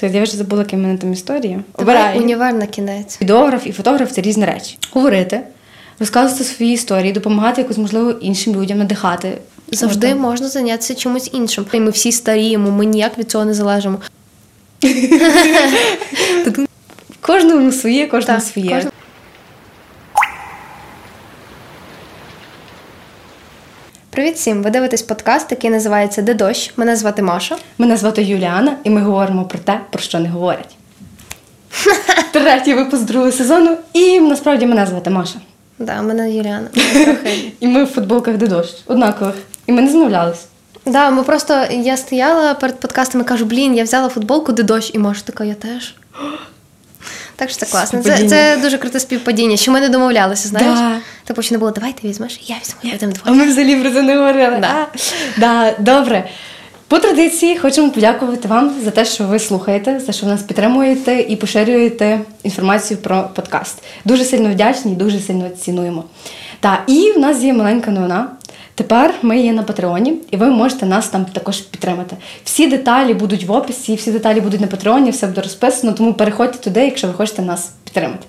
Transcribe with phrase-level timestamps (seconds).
[0.00, 1.60] Це я вже забула, яка в мене там історія.
[1.74, 2.18] Обирай.
[2.18, 3.18] універ на кінець.
[3.20, 4.78] Відеограф і фотограф це різні речі.
[4.90, 5.40] Говорити,
[5.98, 9.38] розказувати свої історії, допомагати якось, можливо, іншим людям, надихати.
[9.72, 11.66] Завжди можна, можна зайнятися чимось іншим.
[11.72, 13.98] І Ми всі старіємо, ми ніяк від цього не залежимо.
[17.20, 18.86] Кожному своє, кожному своє.
[24.18, 24.62] Привіт всім!
[24.62, 26.72] Ви дивитесь подкаст, який називається Де дощ.
[26.76, 27.56] Мене звати Маша.
[27.78, 30.76] Мене звати Юліана, і ми говоримо про те, про що не говорять.
[32.32, 35.40] Третій випуск другого сезону, і насправді мене звати Маша.
[35.78, 36.68] Да, мене Юліана.
[37.60, 39.34] І ми в футболках де дощ, однакових.
[39.66, 40.46] І ми не змовлялись.
[40.86, 44.90] Да, ми просто я стояла перед подкастом і кажу, блін, я взяла футболку де дощ,
[44.94, 45.94] і Маша така, я теж.
[47.38, 48.02] Так що це класно.
[48.02, 50.78] Це, це дуже круте співпадіння, що ми не домовлялися, знаєш?
[50.78, 51.00] Да.
[51.24, 53.38] Типу, що не було, давай ти візьмеш, я візьму, будемо А двоє.
[53.38, 54.58] ми взагалі про це не говорили.
[54.60, 54.86] Да.
[55.36, 56.28] Да, добре.
[56.88, 61.20] По традиції хочемо подякувати вам за те, що ви слухаєте, за що ви нас підтримуєте
[61.20, 63.82] і поширюєте інформацію про подкаст.
[64.04, 66.04] Дуже сильно вдячні і дуже сильно цінуємо.
[66.60, 68.28] Та і в нас є маленька новина.
[68.78, 72.16] Тепер ми є на Патреоні, і ви можете нас там також підтримати.
[72.44, 76.58] Всі деталі будуть в описі, всі деталі будуть на Патреоні, все буде розписано, тому переходьте
[76.58, 78.26] туди, якщо ви хочете нас підтримати.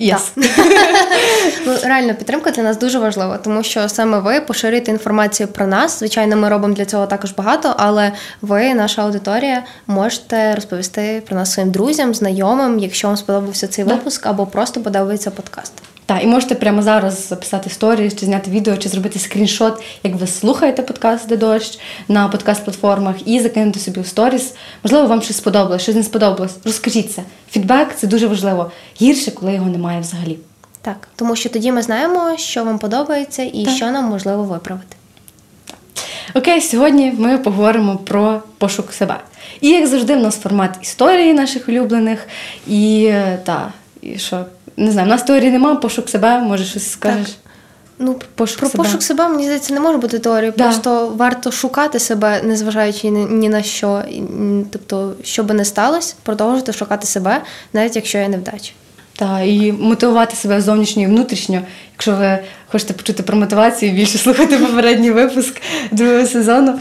[0.00, 0.20] Yes.
[1.66, 5.98] Ну, реально, підтримка для нас дуже важлива, тому що саме ви поширюєте інформацію про нас.
[5.98, 8.12] Звичайно, ми робимо для цього також багато, але
[8.42, 14.26] ви, наша аудиторія, можете розповісти про нас своїм друзям, знайомим, якщо вам сподобався цей випуск,
[14.26, 15.72] або просто подобається подкаст.
[16.10, 20.26] Так, і можете прямо зараз записати сторіс, чи зняти відео, чи зробити скріншот, як ви
[20.26, 24.54] слухаєте подкаст де дощ на подкаст-платформах, і закинути собі в сторіс.
[24.84, 26.52] Можливо, вам щось сподобалось, щось не сподобалось.
[26.64, 27.22] Розкажіть це.
[27.50, 28.70] Фідбек це дуже важливо.
[29.02, 30.38] Гірше, коли його немає взагалі.
[30.82, 33.74] Так, тому що тоді ми знаємо, що вам подобається і Так.
[33.74, 34.96] що нам можливо виправити.
[36.34, 39.16] Окей, сьогодні ми поговоримо про пошук себе.
[39.60, 42.26] І як завжди, в нас формат історії наших улюблених.
[42.66, 43.72] І е, та,
[44.02, 44.44] і що,
[44.80, 47.36] не знаю, в нас теорії немає, пошук себе, може щось скажеш.
[47.98, 48.84] Ну, Пошук про себе.
[48.84, 50.54] пошук себе, мені здається, не може бути теорією.
[50.56, 50.64] Да.
[50.64, 54.02] Просто варто шукати себе, незважаючи ні, на що.
[54.70, 58.72] Тобто, що би не сталося, продовжувати шукати себе, навіть якщо є невдача.
[59.16, 61.62] Та і мотивувати себе зовнішньо і внутрішньо.
[61.92, 62.38] Якщо ви
[62.70, 65.60] хочете почути про мотивацію, більше слухати попередній випуск
[65.90, 66.80] другого сезону.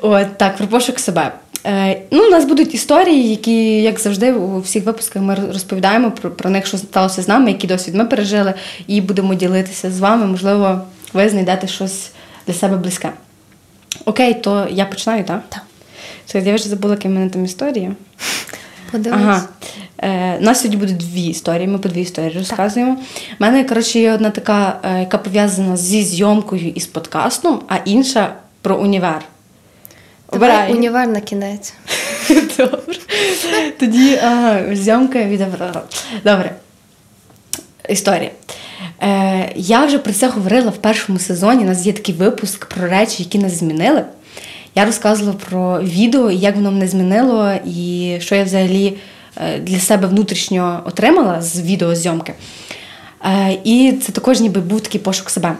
[0.00, 1.32] От так, про пошук себе.
[1.68, 6.30] Е, ну, у нас будуть історії, які, як завжди, у всіх випусках ми розповідаємо про,
[6.30, 8.54] про них, що сталося з нами, який досвід ми пережили,
[8.86, 10.26] і будемо ділитися з вами.
[10.26, 10.80] Можливо,
[11.12, 12.10] ви знайдете щось
[12.46, 13.10] для себе близьке.
[14.04, 15.42] Окей, то я починаю, так?
[15.48, 15.62] Так.
[16.26, 17.92] Це я вже забула, які в мене там історії.
[18.92, 19.18] Подивись.
[19.22, 19.42] Ага.
[19.98, 22.92] Е, у нас сьогодні будуть дві історії, ми по дві історії розказуємо.
[22.92, 22.96] У
[23.38, 28.34] мене, коротше, є одна така, е, яка пов'язана зі зйомкою і з подкастом, а інша
[28.62, 29.24] про універ.
[30.32, 31.74] Давай універ на кінець.
[32.58, 32.96] Добре.
[33.78, 34.20] Тоді
[34.72, 35.42] зйомка від
[36.24, 36.54] Добре.
[37.88, 38.30] Історія.
[39.02, 41.64] Е, я вже про це говорила в першому сезоні.
[41.64, 44.04] У нас є такий випуск про речі, які нас змінили.
[44.74, 48.96] Я розказувала про відео, як воно мене змінило, і що я взагалі
[49.36, 52.34] е, для себе внутрішньо отримала з відеозйомки.
[53.24, 55.54] Е, і це також ніби був такий пошук себе.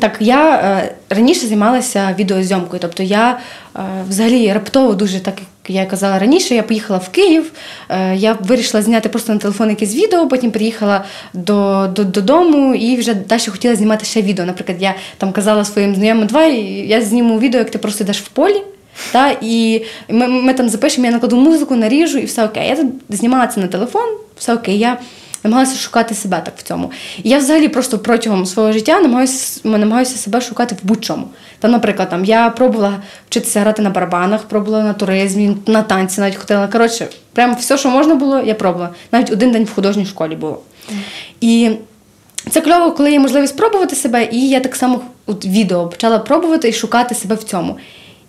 [0.00, 2.80] Так, я е, раніше займалася відеозйомкою.
[2.82, 3.38] Тобто я
[3.76, 7.52] е, взагалі раптово дуже, так як я казала раніше, я поїхала в Київ,
[7.88, 12.96] е, я вирішила зняти просто на телефон якесь відео, потім приїхала до, до, додому і
[12.96, 14.46] вже далі хотіла знімати ще відео.
[14.46, 16.54] Наприклад, я там казала своїм знайомим, давай
[16.88, 18.62] я зніму відео, як ти просто йдеш в полі.
[19.12, 22.68] Та, і ми, ми там запишемо, я накладу музику, наріжу і все окей.
[22.68, 22.78] Я
[23.08, 24.78] знімала це на телефон, все окей.
[24.78, 24.98] Я
[25.44, 26.90] намагалася шукати себе так в цьому.
[27.22, 31.28] І я взагалі просто протягом свого життя намагаюся, намагаюся себе шукати в будь-чому.
[31.58, 36.36] Там, наприклад, там, я пробувала вчитися грати на барабанах, пробувала на туризмі, на танці навіть
[36.36, 36.68] ходила.
[36.68, 38.90] Коротше, прямо все, що можна було, я пробувала.
[39.12, 40.60] Навіть один день в художній школі було.
[41.40, 41.70] І
[42.50, 46.68] це кльово, коли є можливість спробувати себе, і я так само от, відео почала пробувати
[46.68, 47.76] і шукати себе в цьому.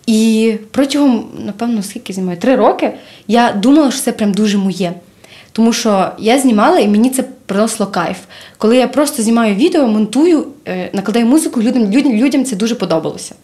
[0.06, 2.38] І протягом, напевно, скільки знімаю?
[2.38, 2.94] Три роки
[3.26, 4.92] я думала, що це прям дуже моє.
[5.58, 8.16] Тому що я знімала і мені це приносило кайф.
[8.58, 13.34] Коли я просто знімаю відео, монтую, е, накладаю музику, людям, людям, людям це дуже подобалося.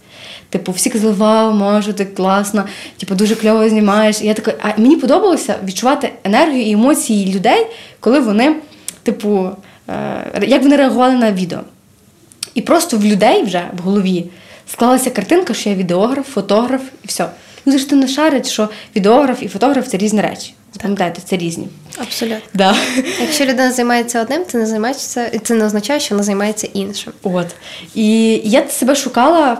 [0.51, 2.65] Типу, всі казали, вау, може, ти класно,
[2.97, 4.21] типу, дуже кльово знімаєш.
[4.23, 7.67] І я така, а мені подобалося відчувати енергію і емоції людей,
[8.01, 8.57] коли вони,
[9.03, 9.51] типу,
[9.89, 11.61] е, як вони реагували на відео.
[12.55, 14.25] І просто в людей вже в голові
[14.67, 17.27] склалася картинка, що я відеограф, фотограф і все.
[17.67, 20.55] Люди ж ти не шарять, що відеограф і фотограф це різні речі.
[20.83, 21.69] Пам'ятаєте, це різні.
[21.99, 22.39] Абсолютно.
[22.55, 22.77] Да.
[23.21, 27.13] Якщо людина займається одним, це не займається, це не означає, що вона займається іншим.
[27.23, 27.47] От.
[27.95, 29.59] І я себе шукала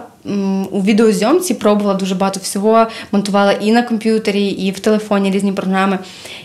[0.71, 5.99] у відеозйомці, пробувала дуже багато всього, монтувала і на комп'ютері, і в телефоні різні програми.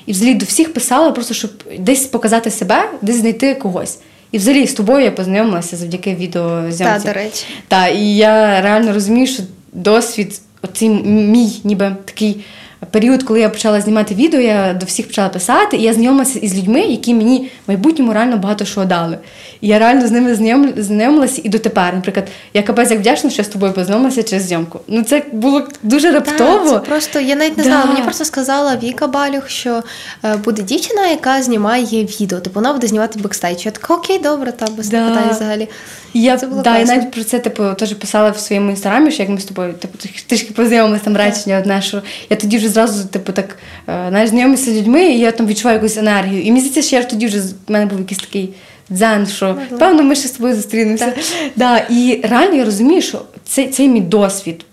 [0.07, 3.99] І взагалі до всіх писала, просто щоб десь показати себе, десь знайти когось.
[4.33, 6.85] І взагалі з тобою я познайомилася завдяки відеозйомці.
[6.85, 7.45] Так, до речі.
[7.69, 9.43] Так, і я реально розумію, що
[9.73, 12.45] досвід, оцей мій ніби такий
[12.91, 16.59] період, коли я почала знімати відео, я до всіх почала писати, і я знайомилася із
[16.59, 19.19] людьми, які мені в майбутньому реально багато що дали.
[19.61, 20.35] І я реально з ними
[20.77, 21.95] знайомилася і дотепер.
[21.95, 24.81] Наприклад, я капець як вдячна, що я з тобою познайомилася через зйомку.
[24.89, 26.71] Ну це було дуже раптово.
[26.71, 27.71] Так, це просто я навіть не Да.
[27.71, 27.85] знала.
[27.87, 29.83] Мені просто сказала Віка Балюх, що
[30.25, 32.41] е, буде дівчина, яка знімає відео.
[32.41, 33.65] Типу вона буде знімати бекстейдж.
[33.67, 35.09] Я така, окей, добре, та без Да.
[35.09, 35.69] питань взагалі.
[36.15, 39.23] Я, Це було да, я навіть про це типу, теж писала в своєму інстаграмі, що
[39.23, 43.09] як ми з тобою типу, трішки познайомилися там речення одне, що я тоді вже зразу
[43.09, 43.57] типу, так,
[43.89, 46.43] е, знаєш, знайомлюся з людьми, і я там відчуваю якусь енергію.
[46.43, 48.51] І мені здається, що я тоді вже в мене був якийсь такий
[48.93, 51.13] дзен, що певно ми ще з тобою зустрінемося.
[51.57, 54.65] Да, і реально я розумію, що цей, цей мій досвід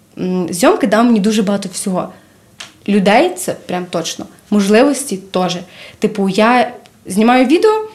[0.50, 2.10] зйомки дав мені дуже багато всього.
[2.88, 4.26] Людей це прям точно.
[4.50, 5.58] Можливості теж.
[6.00, 6.72] Типу, я
[7.06, 7.88] знімаю відео,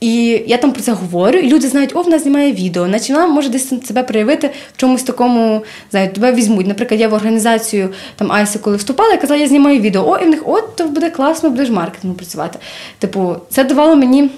[0.00, 2.88] і я там про це говорю, і люди знають, о, вона знімає відео.
[2.88, 6.66] Наче вона може десь себе проявити в чомусь такому, знаю, тебе візьмуть.
[6.66, 10.08] Наприклад, я в організацію там Айси, коли вступала, я казала, я знімаю відео.
[10.08, 12.58] О, і в них от то буде класно, будеш маркетингом працювати.
[12.98, 14.30] Типу, це давало мені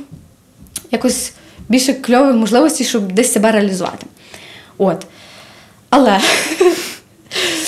[0.90, 1.32] якось
[1.68, 4.06] більше кльових можливостей, щоб десь себе реалізувати.
[4.78, 5.06] От.
[5.90, 6.20] Але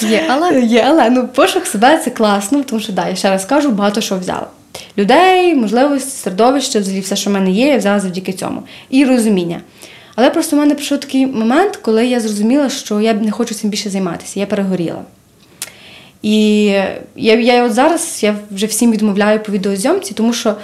[0.00, 3.44] Є, але Є, але ну пошук себе це класно, тому що да, я ще раз
[3.44, 4.46] кажу, багато що взяла.
[4.98, 8.62] Людей, можливості, середовище, взагалі все, що в мене є, я взяла завдяки цьому.
[8.90, 9.60] І розуміння.
[10.14, 13.70] Але просто в мене прийшов такий момент, коли я зрозуміла, що я не хочу цим
[13.70, 14.40] більше займатися.
[14.40, 15.02] Я перегоріла.
[16.22, 16.64] І
[17.16, 20.56] я, я от зараз я вже всім відмовляю по відеозйомці, тому що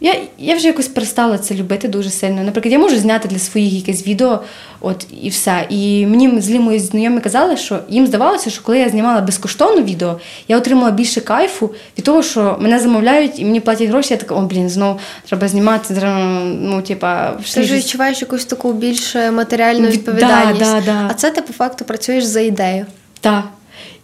[0.00, 2.42] я, я вже якось перестала це любити дуже сильно.
[2.42, 4.40] Наприклад, я можу зняти для своїх якесь відео,
[4.80, 5.66] от і все.
[5.68, 10.20] І мені злі мої знайомі казали, що їм здавалося, що коли я знімала безкоштовно відео,
[10.48, 14.14] я отримала більше кайфу від того, що мене замовляють і мені платять гроші.
[14.14, 15.94] Я така, о, блін, знову треба знімати.
[15.94, 20.60] треба, Ну, типа, ти ж ж- відчуваєш якусь таку більш матеріальну відповідальність.
[20.60, 21.06] да, да, да.
[21.10, 22.86] А це ти по факту працюєш за ідею.
[23.20, 23.44] Так.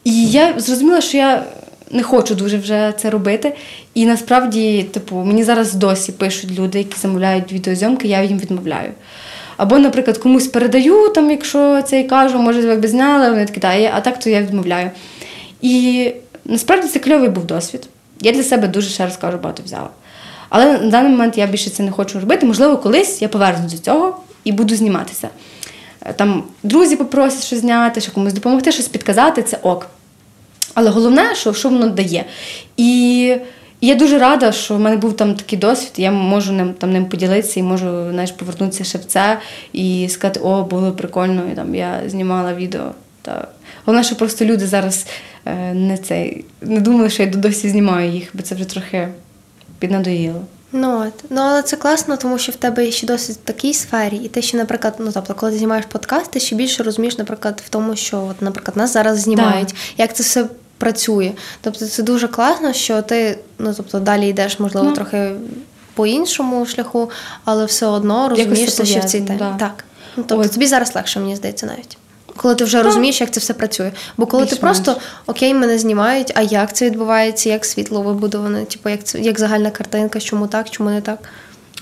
[0.05, 1.45] І я зрозуміла, що я
[1.91, 3.55] не хочу дуже вже це робити.
[3.97, 8.93] І насправді, типу, мені зараз досі пишуть люди, які замовляють відеозйомки, я їм відмовляю.
[9.57, 13.61] Або, наприклад, комусь передаю, там, якщо це і кажу, може, ви б зняли, вони такі,
[13.61, 14.91] «Та, а так то я відмовляю.
[15.63, 16.11] І
[16.45, 17.89] насправді це кльовий був досвід.
[18.21, 19.89] Я для себе дуже ще раз кажу, багато взяла.
[20.49, 22.47] Але на даний момент я більше це не хочу робити.
[22.47, 25.29] Можливо, колись я повернусь до цього і буду зніматися.
[26.07, 29.87] Е, Там друзі попросять щось зняти, що комусь допомогти, щось підказати, це ок.
[30.75, 32.25] Але головне, що, що воно дає.
[32.77, 33.37] І
[33.81, 37.07] я дуже рада, що в мене був там такий досвід, я можу ним, там, ним
[37.07, 39.39] поділитися і можу знаєш, повернутися ще в це
[39.73, 42.93] і сказати, о, було прикольно, і, там, я знімала відео.
[43.23, 43.49] Та.
[43.85, 45.07] Головне, що просто люди зараз
[45.45, 49.09] е, не, цей, не думали, що я досі знімаю їх, бо це вже трохи
[49.79, 50.41] піднадоїло.
[50.73, 53.75] Ну от ну але це класно, тому що в тебе є ще досить в такій
[53.75, 57.19] сфері, і ти ще, наприклад, ну тобто, коли ти знімаєш подкаст, ти ще більше розумієш,
[57.19, 60.47] наприклад, в тому, що от, наприклад, нас зараз знімають, як це все
[60.79, 61.33] працює.
[61.61, 64.95] Тобто, це дуже класно, що ти ну тобто далі йдеш, можливо, Ну.
[64.95, 65.31] трохи
[65.95, 67.11] по іншому шляху,
[67.45, 69.39] але все одно розумієшся, що в цій темі.
[69.39, 69.57] да.
[69.59, 69.85] Так.
[70.17, 71.99] Ну, тобто тобі зараз легше, мені здається, навіть.
[72.37, 73.93] Коли ти вже розумієш, як це все працює.
[74.17, 74.79] Бо коли ти Більш-менш.
[74.79, 79.39] просто окей, мене знімають, а як це відбувається, як світло вибудоване, типу, як це як
[79.41, 81.19] загальна картинка, чому так, чому не так.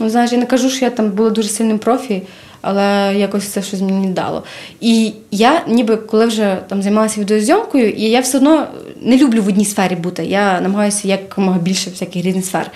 [0.01, 2.23] Ну, знаєш, я не кажу, що я там була дуже сильним профі,
[2.61, 4.43] але якось це щось мені не дало.
[4.81, 8.67] І я ніби коли вже там займалася відеозйомкою, і я все одно
[9.05, 10.25] не люблю в одній сфері бути.
[10.25, 12.71] Я намагаюся якомога більше всяких різних сфер.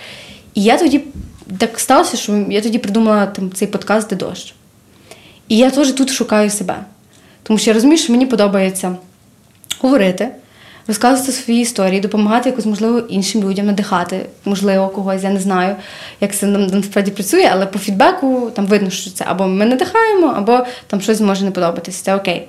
[0.54, 1.00] І я тоді
[1.58, 4.54] так сталося, що я тоді придумала там, цей подкаст де дощ.
[5.48, 6.76] І я теж тут шукаю себе.
[7.42, 8.96] Тому що я розумію, що мені подобається
[9.80, 10.28] говорити,
[10.86, 15.76] розказувати свої історії, допомагати якось, можливо, іншим людям, надихати, можливо, когось, я не знаю,
[16.20, 20.26] як це нам насправді працює, але по фідбеку там видно, що це або ми надихаємо,
[20.36, 22.04] або там щось може не подобатися.
[22.04, 22.48] Це окей.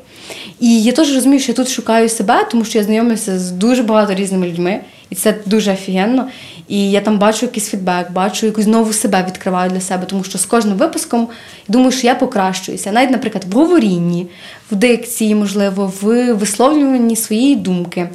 [0.59, 3.83] І я теж розумію, що я тут шукаю себе, тому що я знайомлюся з дуже
[3.83, 6.27] багато різними людьми, і це дуже офігенно.
[6.67, 10.37] І я там бачу якийсь фідбек, бачу якусь нову себе відкриваю для себе, тому що
[10.37, 11.27] з кожним випуском
[11.67, 12.91] думаю, що я покращуюся.
[12.91, 14.27] Навіть, наприклад, в говорінні,
[14.71, 18.09] в дикції, можливо, в висловлюванні своєї думки.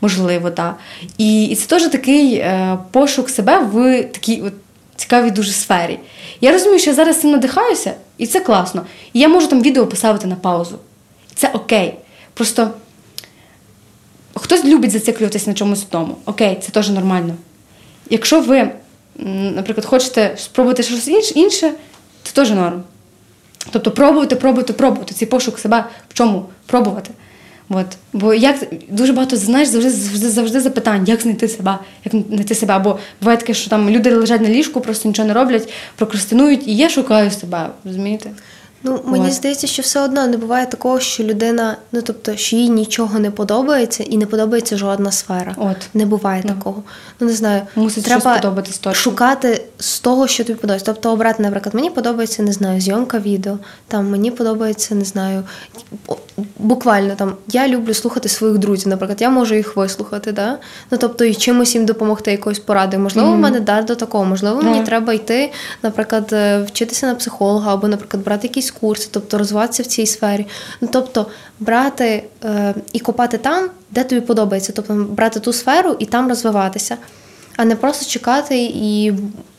[0.00, 0.76] Можливо, так.
[1.18, 4.52] І, і це теж такий е, пошук себе в такій от
[4.96, 5.98] цікавій дуже сфері.
[6.40, 8.86] Я розумію, що я зараз цим надихаюся, і це класно.
[9.12, 10.78] І я можу там відео поставити на паузу.
[11.36, 11.94] Це окей.
[12.34, 12.70] Просто
[14.34, 16.16] хтось любить зациклюватися на чомусь одному.
[16.24, 17.34] Окей, це теж нормально.
[18.10, 18.70] якщо ви,
[19.54, 21.72] наприклад, хочете спробувати щось інше,
[22.22, 22.82] це теж норм.
[23.70, 25.14] Тобто пробувати, пробувати, пробувати.
[25.14, 26.46] Цей пошук себе в чому?
[26.66, 27.10] Пробувати.
[27.68, 27.86] От.
[28.12, 28.56] Бо як
[28.88, 32.74] дуже багато знаєш, завжди, завжди, завжди запитань, як знайти себе, як знайти себе.
[32.74, 36.76] Або буває таке, що там люди лежать на ліжку, просто нічого не роблять, прокрастинують, і
[36.76, 38.30] я шукаю себе, розумієте?
[38.82, 39.32] Ну, мені От.
[39.32, 43.30] здається, що все одно не буває такого, що людина, ну тобто, що їй нічого не
[43.30, 45.54] подобається і не подобається жодна сфера.
[45.58, 45.76] От.
[45.94, 46.54] Не буває Ну.
[46.54, 46.82] такого.
[47.20, 48.94] Ну не знаю, Мусить треба подобатись точно.
[48.94, 50.92] шукати з того, що тобі подобається.
[50.92, 53.58] Тобто обрати, наприклад, мені подобається, не знаю, зйомка відео.
[53.88, 55.42] Там мені подобається, не знаю,
[56.58, 58.88] буквально там я люблю слухати своїх друзів.
[58.88, 60.58] Наприклад, я можу їх вислухати, да?
[60.90, 63.02] Ну тобто і чимось їм допомогти якоюсь порадою.
[63.02, 65.52] Можливо, в мене дар до такого, можливо, мені треба йти,
[65.82, 70.46] наприклад, е, вчитися на психолога або, наприклад, брати якісь курси, тобто розвиватися в цій сфері.
[70.80, 71.26] Ну тобто
[71.60, 76.96] брати е, і копати там, де тобі подобається, тобто брати ту сферу і там розвиватися.
[77.56, 79.12] А не просто чекати, і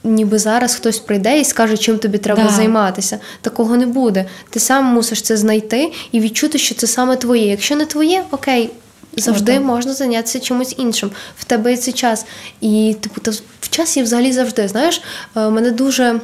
[0.04, 2.50] ніби зараз хтось прийде і скаже, чим тобі треба Да.
[2.50, 3.20] займатися.
[3.42, 4.26] Такого не буде.
[4.50, 7.50] Ти сам мусиш це знайти і відчути, що це саме твоє.
[7.50, 8.70] Якщо не твоє, окей,
[9.18, 9.64] завжди Отак.
[9.66, 11.12] можна зайнятися чимось іншим.
[11.38, 12.26] В тебе є цей час.
[12.62, 14.68] І типу, та в часі взагалі завжди.
[14.68, 15.02] Знаєш,
[15.36, 16.20] е, мене дуже.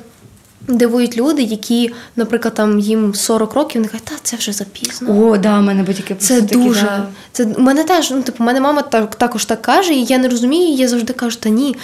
[0.68, 5.28] Дивують люди, які, наприклад, там їм 40 років, вони кажуть, та це вже запізно.
[5.28, 6.82] О, да, в мене батьки Це такі, дуже.
[6.82, 7.08] да.
[7.32, 10.28] Це у мене теж, ну типу, мене мама так, також так каже, і я не
[10.28, 11.76] розумію, і я завжди кажу, та ні,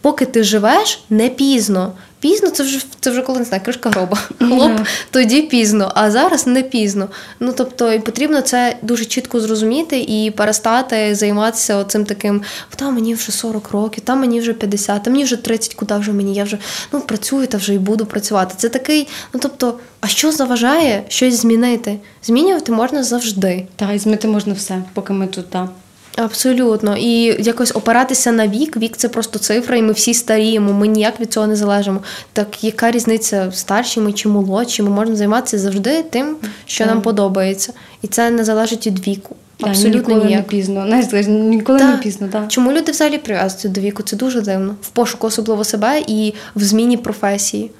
[0.00, 1.92] поки ти живеш, не пізно.
[2.22, 4.18] Пізно це вже це вже коли не знаю, кришка гроба.
[4.38, 4.86] Хлоп, Да.
[5.10, 7.08] тоді пізно, а зараз не пізно.
[7.40, 12.42] Ну тобто, і потрібно це дуже чітко зрозуміти і перестати займатися цим таким,
[12.76, 16.12] та мені вже 40 років, та мені вже 50, та мені вже 30, куди вже
[16.12, 16.34] мені?
[16.34, 16.58] Я вже
[16.92, 18.54] ну працюю та вже і буду працювати.
[18.58, 21.98] Це такий, ну тобто, а що заважає щось змінити?
[22.22, 23.66] Змінювати можна завжди.
[23.76, 25.68] Та, і змити можна все, поки ми тут, так.
[26.16, 26.96] Абсолютно.
[26.96, 28.76] І якось опиратися на вік.
[28.76, 30.72] Вік це просто цифра, і ми всі старіємо.
[30.72, 32.00] Ми ніяк від цього не залежимо.
[32.32, 34.82] Так яка різниця старші ми чи молодші?
[34.82, 36.94] Ми можемо займатися завжди тим, що Так.
[36.94, 39.36] нам подобається, і це не залежить від віку.
[39.60, 40.40] Абсолютно ніколи ніяк.
[40.40, 40.84] не пізно.
[40.86, 41.90] Знаєш, ніколи Та.
[41.90, 42.48] не пізно, так.
[42.48, 44.02] Чому люди взагалі прив'язуються до віку?
[44.02, 44.74] Це дуже дивно.
[44.82, 47.70] В пошуку особливо себе і в зміні професії.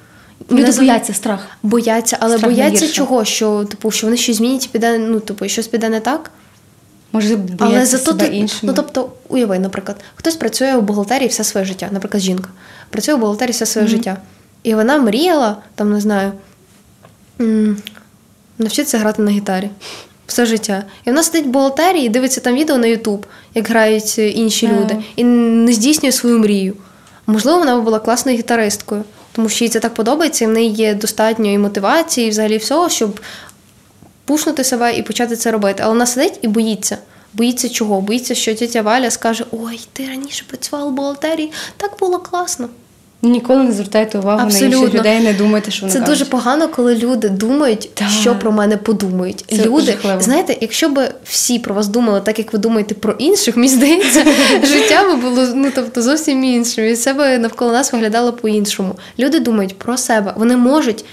[0.51, 1.47] Люди Не бояться страх.
[1.63, 3.25] бояться, але Страх бояться чого?
[3.25, 6.31] Що типу, що вони щось змінять і піде, ну типу, щось піде не так.
[7.13, 8.61] Може, Але зато ти, іншими.
[8.63, 12.51] ну тобто, уяви, наприклад, хтось працює у бухгалтерії все своє життя, наприклад, жінка
[12.91, 14.17] працює у бухгалтерії все своє життя.
[14.63, 16.33] І вона мріяла, там не знаю,
[18.59, 19.71] навчитися грати на гітарі
[20.27, 20.85] все життя.
[21.05, 24.67] І вона сидить в бухгалтерії і дивиться там відео на Ютуб, як грають е, інші
[24.67, 24.73] Да.
[24.81, 26.75] люди, і не здійснює свою мрію.
[27.27, 30.95] Можливо, вона була класною гітаристкою, тому що їй це так подобається, і в неї є
[30.95, 33.21] достатньо і мотивації, і взагалі всього, щоб
[34.25, 35.83] пушнути себе і почати це робити.
[35.83, 36.99] Але вона сидить і боїться.
[37.35, 38.01] Боїться чого?
[38.01, 42.69] Боїться, що тітя Валя скаже: Ой, ти раніше працювала в бухгалтерії, так було класно.
[43.25, 46.15] Ніколи не звертайте увагу на інших людей, не думайте, що вони Це кажуть.
[46.15, 48.09] дуже погано, коли люди думають, Так.
[48.09, 49.45] що про мене подумають.
[49.51, 50.21] Це люди, жахливо.
[50.21, 54.25] знаєте, якщо б всі про вас думали так, як ви думаєте про інших, мені здається,
[54.65, 56.85] життя би було ну тобто зовсім іншим.
[56.85, 58.95] І це би навколо нас виглядало по-іншому.
[59.19, 60.35] Люди думають про себе.
[60.37, 61.05] Вони можуть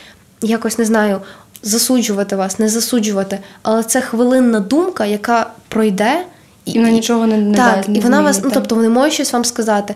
[0.42, 1.22] якось не знаю.
[1.63, 6.25] Засуджувати вас, не засуджувати, але це хвилинна думка, яка пройде,
[6.66, 9.34] І вона нічого не- не так, не і вона вас, ну тобто вони можуть щось
[9.34, 9.96] вам сказати,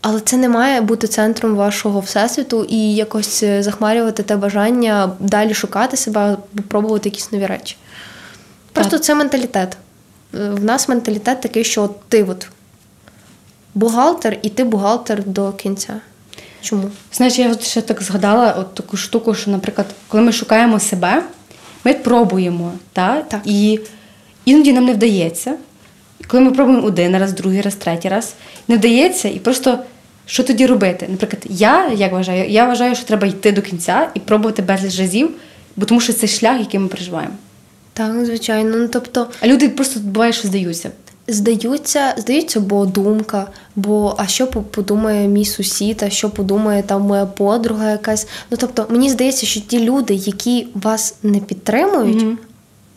[0.00, 5.54] але це не має бути центром вашого всесвіту і якось е, захмарювати те бажання далі
[5.54, 6.36] шукати себе,
[6.68, 7.76] пробувати якісь нові речі.
[8.72, 9.76] Просто це менталітет.
[10.34, 12.48] Е, В нас менталітет такий, що ти от
[13.74, 15.94] бухгалтер, і ти бухгалтер до кінця.
[16.64, 16.90] Чому?
[17.12, 21.22] Знаєш, я от ще так згадала от таку штуку, що, наприклад, коли ми шукаємо себе,
[21.84, 23.22] ми пробуємо, та?
[23.22, 23.40] Так.
[23.44, 23.80] і
[24.44, 25.54] іноді нам не вдається.
[26.26, 28.34] Коли ми пробуємо один раз, другий раз, третій раз,
[28.68, 29.78] не вдається, і просто
[30.26, 31.06] що тоді робити?
[31.10, 35.30] Наприклад, я як вважаю, я вважаю, що треба йти до кінця і пробувати безліч разів,
[35.76, 37.34] бо тому що це шлях, який ми переживаємо.
[37.92, 38.76] Так, звичайно.
[38.76, 40.90] Ну тобто А люди просто буває, що здаються.
[41.28, 47.26] Здаються, здаються, бо думка, бо а що подумає мій сусід, а що подумає там моя
[47.26, 48.26] подруга якась.
[48.50, 52.38] Ну тобто, мені здається, що ті люди, які вас не підтримують, Мгм.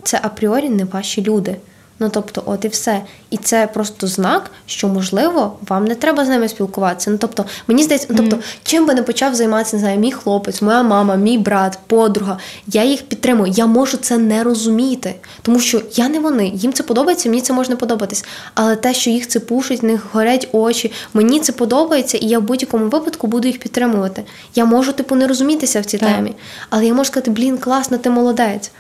[0.03, 1.55] це апріорі не ваші люди.
[1.99, 3.01] Ну тобто, от і все.
[3.29, 7.11] І це просто знак, що можливо вам не треба з ними спілкуватися.
[7.11, 10.61] Ну тобто, мені здається, ну тобто, чим би не почав займатися, не знаю, мій хлопець,
[10.61, 12.37] моя мама, мій брат, подруга,
[12.67, 13.53] я їх підтримую.
[13.55, 16.51] Я можу це не розуміти, тому що я не вони.
[16.55, 18.25] Їм це подобається, мені це може не подобатись.
[18.53, 22.39] Але те, що їх це пушить, в них горять очі, мені це подобається, і я
[22.39, 24.23] в будь-якому випадку буду їх підтримувати.
[24.55, 26.15] Я можу, типу, не розумітися в цій Так.
[26.15, 26.35] темі,
[26.69, 28.71] але я можу сказати, блін, класно, ти молодець.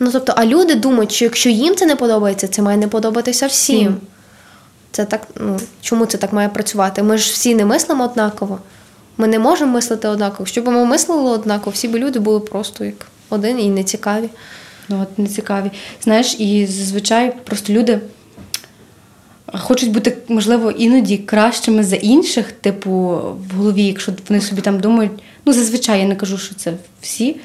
[0.00, 3.46] Ну тобто, а люди думають, що якщо їм це не подобається, це має не подобатися
[3.46, 3.78] всім.
[3.78, 3.96] Всім.
[4.90, 7.02] Це так, ну чому це так має працювати?
[7.02, 8.58] Ми ж всі не мислимо однаково.
[9.16, 10.46] Ми не можемо мислити однаково.
[10.46, 14.28] Щоб ми мислили однаково, всі б люди були просто як один і не цікаві.
[14.88, 15.70] Ну, от не цікаві.
[16.02, 18.00] Знаєш, і зазвичай просто люди
[19.52, 22.90] хочуть бути, можливо, іноді кращими за інших, типу,
[23.50, 25.12] в голові, якщо вони собі там думають,
[25.44, 27.36] ну, зазвичай я не кажу, що це всі.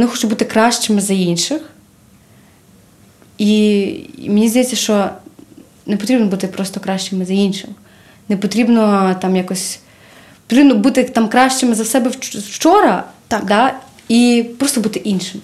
[0.00, 1.62] Вони хочуть бути кращими за інших.
[3.38, 5.10] І, мені здається, що
[5.86, 7.70] не потрібно бути просто кращими за іншим.
[8.28, 9.80] Не потрібно там якось.
[10.46, 13.44] Потрібно бути там кращими за себе вчора, Так.
[13.44, 13.74] Да,
[14.08, 15.40] і просто бути іншим.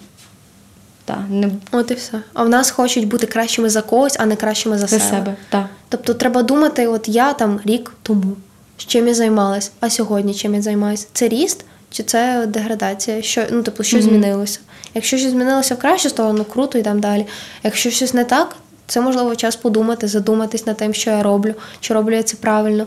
[1.05, 2.21] Так, не От і все.
[2.35, 5.11] А в нас хочуть бути кращими за когось, а не кращими за, за себе.
[5.11, 5.37] себе.
[5.49, 5.67] Так.
[5.89, 8.37] Тобто треба думати, от я там рік тому,
[8.77, 11.07] чим я займалась, а сьогодні чим я займаюся.
[11.13, 13.23] Це ріст чи це деградація?
[13.23, 14.07] Що, ну, тобто, що Мгм.
[14.07, 14.61] змінилося?
[14.95, 17.27] Якщо щось змінилося в кращу сторону, круто, йдемо далі.
[17.63, 21.95] Якщо щось не так, це можливо час подумати, задуматись над тим, що я роблю, чи
[21.95, 22.87] роблю я це правильно.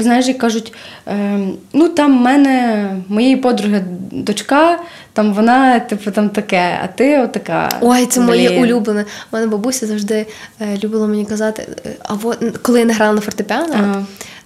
[0.00, 0.72] Знаєш, як кажуть,
[1.08, 1.38] е,
[1.72, 4.78] ну там в мене моєї подруги дочка,
[5.12, 7.68] там вона, типу, там таке, а ти отака.
[7.80, 9.04] Ой, це моє улюблене.
[9.32, 10.26] У мене бабуся завжди
[10.60, 14.04] е, любила мені казати, е, а во, коли я не грала на фортепіано, Ага.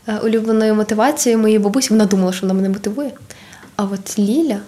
[0.08, 3.10] е, улюбленою мотивацією моєї бабусі, вона думала, що вона мене мотивує.
[3.78, 4.58] А от Ліля,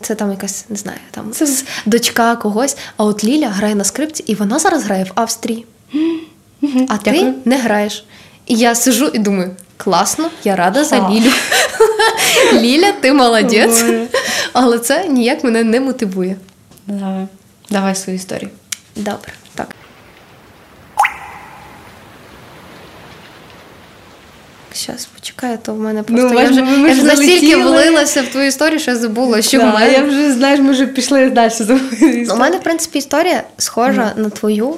[0.00, 1.48] це там якась, не знаю, там Це-
[1.86, 5.66] дочка когось, а от Ліля грає на скрипці, і вона зараз грає в Австрії.
[6.88, 7.34] А ти Дякую.
[7.44, 8.04] не граєш.
[8.46, 11.10] І я сижу і думаю, класно, я рада за.
[11.10, 11.32] Лілю.
[12.52, 13.84] Ліля, ти молодець.
[14.52, 16.36] Але це ніяк мене не мотивує.
[17.70, 18.50] Давай свою історію.
[18.96, 19.32] Добре,
[24.74, 24.82] так.
[24.82, 28.46] Щас, почекай, то в мене просто я вже, ми- я вже настільки влилася в твою
[28.46, 29.92] історію, що я забула, що Да, в мене.
[29.92, 31.52] Я вже знаєш, ми вже пішли далі.
[32.30, 34.76] У мене, в принципі, історія схожа на твою.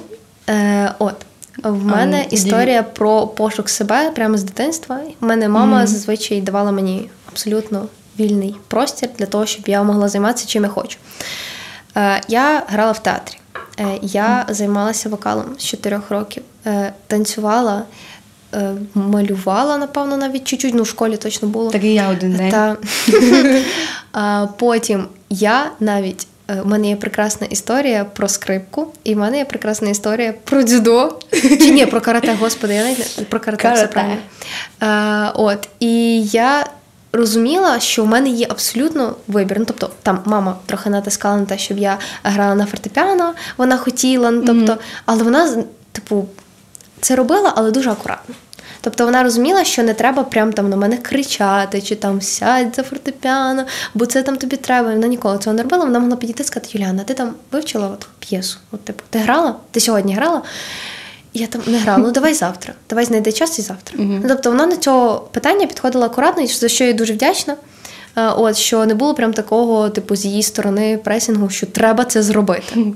[0.49, 1.15] Е, от.
[1.63, 4.99] В мене ну, історія про пошук себе прямо з дитинства.
[5.21, 7.87] У мене мама зазвичай давала мені абсолютно
[8.19, 10.97] вільний простір для того, щоб я могла займатися чим я хочу.
[11.97, 13.37] Е, я грала в театрі.
[13.79, 17.83] Е, я займалася вокалом з 4 років, е, танцювала,
[18.95, 21.71] малювала, напевно, навіть чуть-чуть, ну в школі точно було.
[21.71, 22.51] Так і я один день.
[22.51, 22.77] Та.
[24.13, 26.27] а, потім я навіть.
[26.47, 30.63] е, У мене є прекрасна історія про скрипку, і в мене є прекрасна історія про
[30.63, 31.19] дзюдо.
[31.31, 34.17] Чи ні, про карате, господи, я навіть не про карате, все правильно.
[34.81, 36.65] Е, от, і я
[37.13, 39.59] розуміла, що в мене є абсолютно вибір.
[39.59, 44.31] Ну, тобто, там мама трохи натискала на те, щоб я грала на фортепіано, вона хотіла,
[44.31, 46.25] ну, тобто, але вона, типу,
[47.01, 48.35] це робила, але дуже акуратно.
[48.81, 52.83] Тобто вона розуміла, що не треба прям там на мене кричати, чи там сядь за
[52.83, 54.89] фортепіано, бо це там тобі треба.
[54.89, 55.85] Вона ніколи цього не робила.
[55.85, 58.57] Вона могла підійти і сказати, Юліана, ти там вивчила от п'єсу?
[58.71, 59.55] От, типу, ти грала?
[59.71, 60.41] Ти сьогодні грала?
[61.33, 62.73] Я там не грала, ну давай завтра.
[62.89, 63.95] Давай знайди час і завтра.
[63.97, 67.55] Ну, тобто вона на цього питання підходила акуратно, і за що я дуже вдячна.
[68.15, 72.23] Е, От що не було прям такого, типу, з її сторони пресінгу, що треба це
[72.23, 72.75] зробити.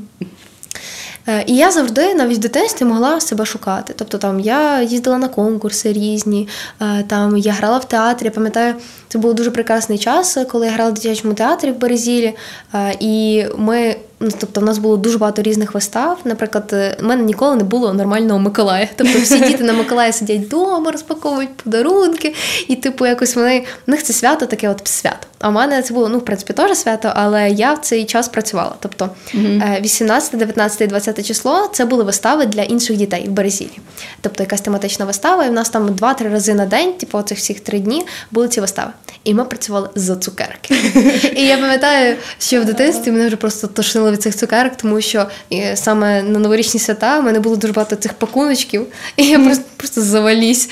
[1.27, 3.93] Е, І я завжди навіть в дитинстві могла себе шукати.
[3.97, 6.47] Тобто там я їздила на конкурси різні,
[6.81, 8.25] е, там я грала в театрі.
[8.25, 8.75] Я пам'ятаю,
[9.07, 12.35] це був дуже прекрасний час, коли я грала в дитячому театрі в Березілі.
[12.73, 16.19] Е, І ми, ну тобто, в нас було дуже багато різних вистав.
[16.23, 18.89] Наприклад, е, в мене ніколи не було нормального Миколая.
[18.95, 22.35] Тобто всі діти на Миколая сидять вдома, розпаковують подарунки,
[22.67, 25.27] і типу якось вони в них це свято таке, от свято.
[25.39, 28.27] А в мене це було ну в принципі теж свято, але я в цей час
[28.27, 28.73] працювала.
[28.79, 33.79] Тобто е, 18, 19, 20 число це були вистави для інших дітей в Березілі.
[34.21, 37.59] Тобто якась тематична вистава, і в нас там 2-3 рази на день, типу оцих всіх
[37.59, 38.91] три дні, були ці вистави.
[39.23, 40.75] І ми працювали за цукерки.
[41.35, 45.25] І я пам'ятаю, що в дитинстві мене вже просто тошнило від цих цукерок, тому що
[45.53, 48.85] е, саме на новорічні свята в мене було дуже багато цих пакуночків,
[49.17, 50.69] і я просто, просто завалісь.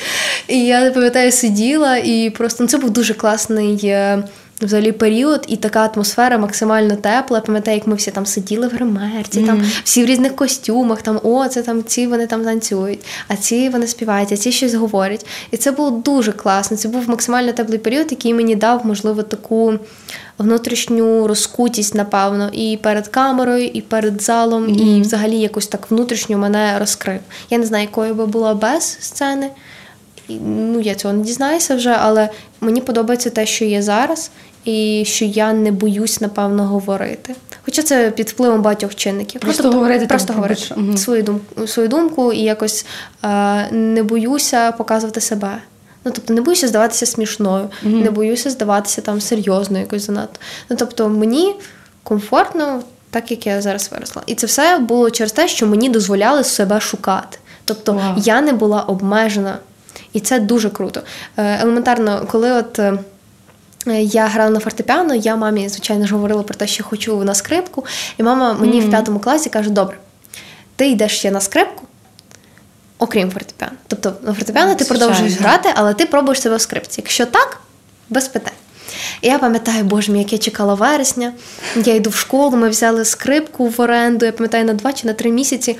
[0.47, 3.79] І я пам'ятаю, сиділа, і просто ну, це був дуже класний.
[3.83, 4.23] е,
[4.61, 7.41] Взагалі період і така атмосфера максимально тепла.
[7.41, 11.47] Пам'ятаю, як ми всі там сиділи в гримерці, там всі в різних костюмах, там о,
[11.47, 15.25] це там ці вони там танцюють, а ці вони співають, а ці щось говорять.
[15.51, 16.77] І це було дуже класно.
[16.77, 19.73] Це був максимально теплий період, який мені дав, можливо, таку
[20.39, 26.79] внутрішню розкутість, напевно, і перед камерою, і перед залом, і взагалі якось так внутрішньо мене
[26.79, 27.19] розкрив.
[27.49, 29.49] Я не знаю, якою би була без сцени.
[30.45, 32.29] Ну, я цього не дізнаюся вже, але
[32.61, 34.31] мені подобається те, що є зараз,
[34.65, 37.35] і що я не боюсь, напевно, говорити.
[37.65, 39.41] Хоча це під впливом багатьох чинників.
[39.41, 40.97] Просто говорити просто там говорити.
[40.97, 42.85] Свою думку, свою думку і якось
[43.23, 45.57] е, не боюся показувати себе.
[46.05, 50.39] Ну, тобто не боюся здаватися смішною, не боюся здаватися там серйозною якось занадто.
[50.69, 51.55] Ну, тобто, мені
[52.03, 54.21] комфортно, так як я зараз виросла.
[54.25, 57.37] І це все було через те, що мені дозволяли себе шукати.
[57.65, 58.13] Тобто Вау.
[58.17, 59.57] я не була обмежена.
[60.13, 61.01] І це дуже круто.
[61.37, 62.79] Е, Елементарно, коли от.
[62.79, 62.97] е,
[64.01, 67.85] Я грала на фортепіано, я мамі, звичайно ж, говорила про те, що хочу на скрипку.
[68.17, 69.97] І мама мені в п'ятому класі каже: добре,
[70.75, 71.83] ти йдеш ще на скрипку,
[72.99, 73.75] окрім фортепіано.
[73.87, 75.05] Тобто на фортепіано ти Звичайно.
[75.05, 77.01] продовжуєш грати, але ти пробуєш себе в скрипці.
[77.01, 77.57] Якщо так,
[78.09, 78.53] без питань.
[79.21, 81.33] І я пам'ятаю, боже мій, як я чекала вересня.
[81.75, 85.13] Я йду в школу, ми взяли скрипку в оренду, я пам'ятаю, на два чи на
[85.13, 85.77] три місяці.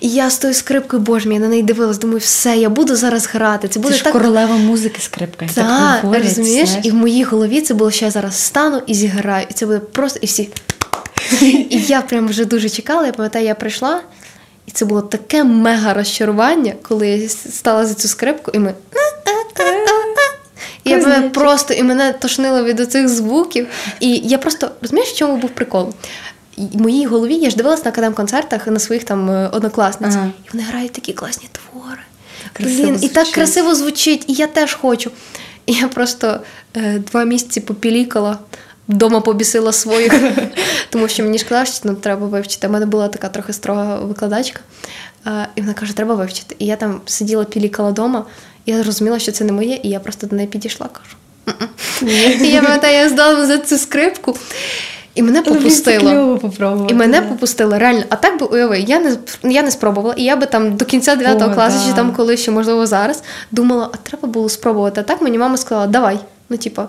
[0.00, 2.96] І я з тою скрипкою, боже мій, я на неї дивилась, думаю, все, я буду
[2.96, 3.68] зараз грати.
[3.68, 5.46] Це Це буде ж королева музики скрипка.
[5.54, 6.86] Так, так, говорять, розумієш, знаєш.
[6.86, 9.46] і в моїй голові це було, що я зараз стану і зіграю.
[9.50, 10.48] І це буде просто і всі.
[11.42, 13.06] І я прям вже дуже чекала.
[13.06, 14.00] Я пам'ятаю, я прийшла,
[14.66, 18.74] і це було таке мега розчарування, коли я стала за цю скрипку, і ми.
[20.84, 23.66] І я пам'ятаю, просто і мене тошнило від оцих звуків.
[24.00, 25.94] І я просто розумієш, в чому був прикол?
[26.56, 30.26] І В моїй голові я ж дивилась на академ-концертах на своїх там е, однокласниць, Ага.
[30.44, 32.00] і вони грають такі класні твори.
[32.52, 35.10] красиво Блін, і так красиво звучить, і я теж хочу.
[35.66, 36.40] І я просто
[36.76, 38.38] е, два місяці попілікала,
[38.90, 40.14] вдома побісила своїх,
[40.90, 42.66] тому що мені ж казали, що ну, треба вивчити.
[42.68, 44.60] У мене була така трохи строга викладачка,
[45.54, 46.56] і вона каже, треба вивчити.
[46.58, 48.24] І я там сиділа, пілікала вдома,
[48.64, 51.16] і я зрозуміла, що це не моє, і я просто до неї підійшла, кажу.
[52.44, 54.36] І я пам'ятаю, я здала за цю скрипку,
[55.14, 56.40] і мене попустило.
[56.88, 57.26] І мене да.
[57.26, 58.02] попустили, реально.
[58.08, 60.14] А так би уяви, я не я не спробувала.
[60.16, 61.90] І я би там до кінця 9 класу, да.
[61.90, 65.00] чи там коли ще, можливо, зараз, думала, а треба було спробувати.
[65.00, 66.18] А так мені мама сказала, давай.
[66.48, 66.88] Ну, типа,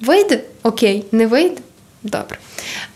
[0.00, 1.56] вийде, окей, не вийде.
[2.02, 2.38] Добре.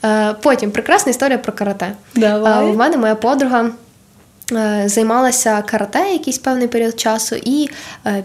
[0.04, 1.92] Е, потім прекрасна історія про карате.
[2.14, 2.64] Давай.
[2.66, 3.70] Е, у мене моя подруга.
[4.52, 7.68] е, Займалася карате якийсь певний період часу, і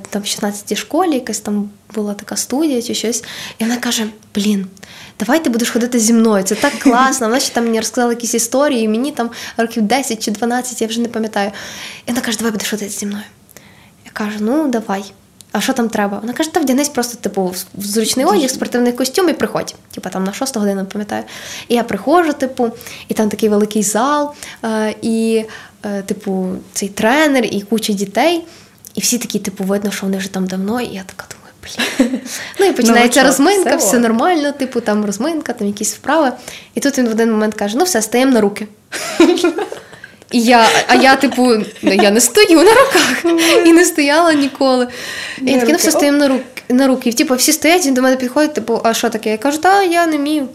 [0.09, 3.23] там в 16-й школі якась там була така студія чи щось.
[3.57, 4.67] І вона каже: Блін,
[5.19, 6.43] давай ти будеш ходити зі мною.
[6.43, 7.27] Це так класно.
[7.27, 10.87] Вона ще там мені розказала якісь історії, і мені там років 10 чи 12, я
[10.87, 11.51] вже не пам'ятаю.
[12.05, 13.23] І вона каже, давай будеш ходити зі мною.
[14.05, 15.03] Я кажу, ну давай.
[15.51, 16.19] А що там треба?
[16.19, 19.75] Вона каже, та вдягнись просто типу в- зручний одяг, спортивний костюм і приходь.
[19.91, 21.23] Типа там на 6 годину, пам'ятаю.
[21.67, 22.71] І я приходжу, типу,
[23.07, 24.33] і там такий великий зал,
[24.63, 25.45] е, і,
[25.85, 28.43] е, типу, цей тренер, і куча дітей.
[28.95, 31.53] І всі такі, типу, видно, що вони вже там давно, і я така думаю,
[32.09, 32.19] блін.
[32.59, 36.31] Ну і починається Новачок, розминка, все все нормально, типу, там розминка, там якісь вправи.
[36.75, 38.67] І тут він в один момент каже: ну все, стаємо на руки.
[40.31, 43.25] І я, а я, типу, я не стою на руках
[43.65, 44.87] і не стояла ніколи.
[45.41, 46.43] І я На ну все стоїмо на руки.
[46.69, 47.09] На руки.
[47.09, 49.31] І, типу, всі стоять, він до мене підходить, типу, а що таке?
[49.31, 50.47] Я кажу, та я не вмію.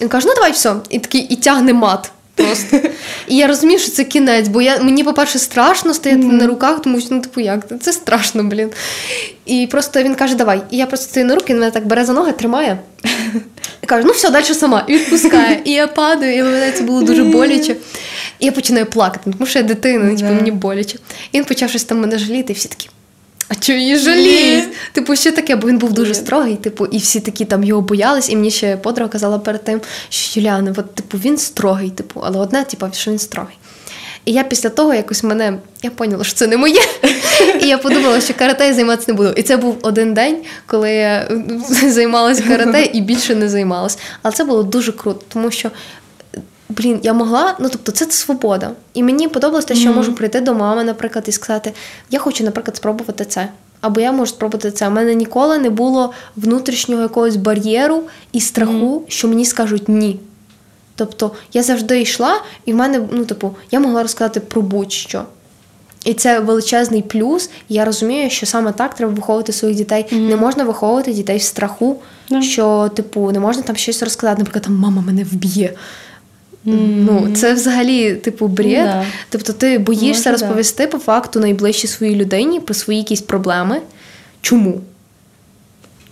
[0.00, 0.74] Він каже, ну давай все.
[0.88, 2.10] І такий і тягне мат.
[2.38, 2.80] Просто.
[3.28, 7.00] І я розумію, що це кінець, бо я, мені, по-перше, страшно стояти на руках, тому
[7.00, 7.66] що ну, типу, як?
[7.80, 8.70] Це страшно, блін.
[9.46, 10.62] І просто він каже, давай.
[10.70, 12.78] І я просто стою на руки, він мене так бере за ноги, тримає.
[13.82, 14.84] І каже, ну все, далі сама.
[14.88, 15.60] І відпускає.
[15.64, 17.76] І я падаю, і мене це було дуже боляче.
[18.38, 20.98] І я починаю плакати, тому що я дитина, типу, мені боляче.
[21.32, 22.88] І він почав щось там мене жаліти, і всі такі.
[23.48, 24.68] А чого її жаліють?
[24.92, 25.56] Типу, що таке?
[25.56, 28.76] Бо він був дуже строгий, типу, і всі такі там його боялись, і мені ще
[28.76, 33.10] подруга казала перед тим, що Юліана, от, типу, він строгий, типу, але одне, типу, що
[33.10, 33.54] він строгий.
[34.24, 36.80] І я після того якось мене я поняла, що це не моє.
[37.62, 39.30] І я подумала, що карате я займатися не буду.
[39.36, 41.28] І це був один день, коли я
[41.88, 43.98] займалася карате і більше не займалась.
[44.22, 45.70] Але це було дуже круто, тому що.
[46.68, 48.70] Блін, я могла, ну тобто це свобода.
[48.94, 51.72] І мені подобалось те, що я можу прийти до мами, наприклад, і сказати:
[52.10, 53.48] я хочу, наприклад, спробувати це.
[53.80, 54.88] Або я можу спробувати це.
[54.88, 58.02] У мене ніколи не було внутрішнього якогось бар'єру
[58.32, 60.20] і страху, що мені скажуть ні.
[60.94, 65.22] Тобто я завжди йшла, і в мене, ну, типу, я могла розказати про будь-що.
[66.04, 67.50] І це величезний плюс.
[67.68, 70.06] І я розумію, що саме так треба виховувати своїх дітей.
[70.12, 71.96] Не можна виховувати дітей в страху,
[72.30, 72.42] Да.
[72.42, 75.74] що, типу, не можна там щось розказати, наприклад, там мама мене вб'є.
[76.76, 78.84] Ну, це взагалі, типу, бред.
[78.84, 79.04] Да.
[79.28, 80.46] Тобто ти боїшся Може, да.
[80.46, 83.80] розповісти по факту найближчій своїй людині про свої якісь проблеми.
[84.40, 84.80] Чому?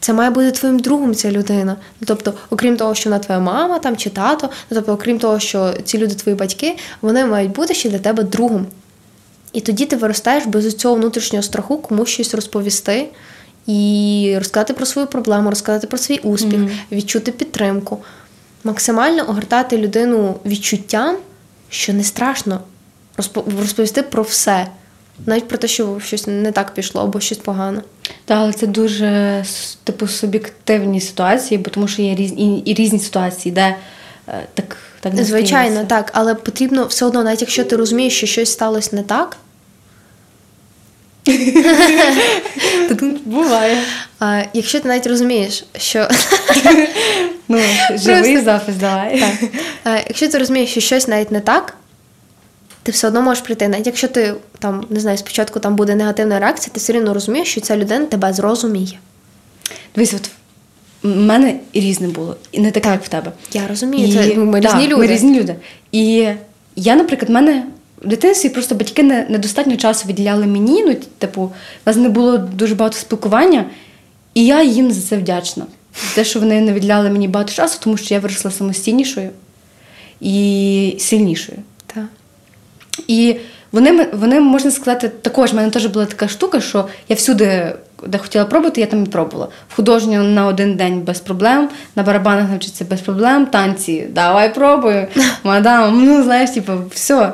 [0.00, 1.76] Це має бути твоїм другом, ця людина.
[2.00, 5.38] Ну, тобто, окрім того, що вона твоя мама там чи тато, ну, тобто, окрім того,
[5.38, 8.66] що ці люди твої батьки, вони мають бути ще для тебе другом.
[9.52, 13.08] І тоді ти виростаєш без цього внутрішнього страху комусь щось розповісти
[13.66, 16.60] і розказати про свою проблему, розказати про свій успіх,
[16.92, 17.98] відчути підтримку,
[18.64, 21.16] максимально огортати людину відчуттям,
[21.68, 22.60] що не страшно
[23.18, 24.66] розпо- розповісти про все,
[25.26, 27.82] навіть про те, що щось не так пішло або щось погано.
[28.24, 29.44] Так, але це дуже
[29.84, 33.76] типу суб'єктивні ситуації, бо тому що є різні і, різні ситуації, де
[34.28, 38.26] е, так, так не Звичайно, так, але потрібно все одно, навіть якщо ти розумієш, що
[38.26, 39.36] щось сталося не так,
[43.24, 43.78] Буває.
[44.20, 46.08] а, якщо ти навіть розумієш, що
[47.48, 47.58] Ну,
[47.94, 49.20] живий Просто- запис давай.
[49.20, 49.50] Так.
[49.86, 51.76] Е, Якщо ти розумієш, що щось навіть не так,
[52.82, 53.68] ти все одно можеш прийти.
[53.68, 57.48] Навіть якщо ти там не знаю, спочатку там буде негативна реакція, ти все одно розумієш,
[57.48, 58.98] що ця людина тебе зрозуміє.
[59.94, 60.30] Дивись, от
[61.02, 63.32] в мене і різне було, і не таке, як в тебе.
[63.52, 64.96] Я розумію, це ну, ми да, різні люди.
[64.96, 65.54] Ми різні люди.
[65.92, 66.28] І
[66.76, 67.62] я, наприклад, в мене
[68.06, 70.84] в дитинстві просто батьки не, недостатньо часу виділяли мені.
[70.84, 71.50] Ну, типу, у
[71.86, 73.64] нас не було дуже багато спілкування,
[74.34, 75.66] і я їм за це вдячна.
[76.14, 79.30] Те, що вони не виділяли мені багато часу, тому що я виросла самостійнішою
[80.20, 81.58] і сильнішою.
[81.86, 82.04] Так.
[83.08, 83.36] І
[83.72, 87.74] вони, вони, можна сказати, також в мене теж була така штука, що я всюди,
[88.06, 89.48] де хотіла пробувати, я там і пробувала.
[89.68, 95.06] В художню на один день без проблем, на барабанах навчитися без проблем, танці, давай пробую,
[95.44, 97.32] мадам, ну знаєш, типу, все.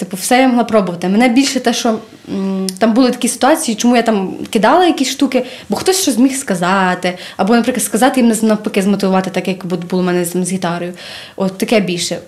[0.00, 1.08] Типу, все я могла пробувати.
[1.08, 1.98] Мене більше те, що
[2.78, 7.18] там були такі ситуації, чому я там кидала якісь штуки, бо хтось щось зміг сказати,
[7.36, 10.92] або, наприклад, сказати їм навпаки змотивувати, так як було в мене з, з гітарою.
[11.36, 12.18] От таке більше.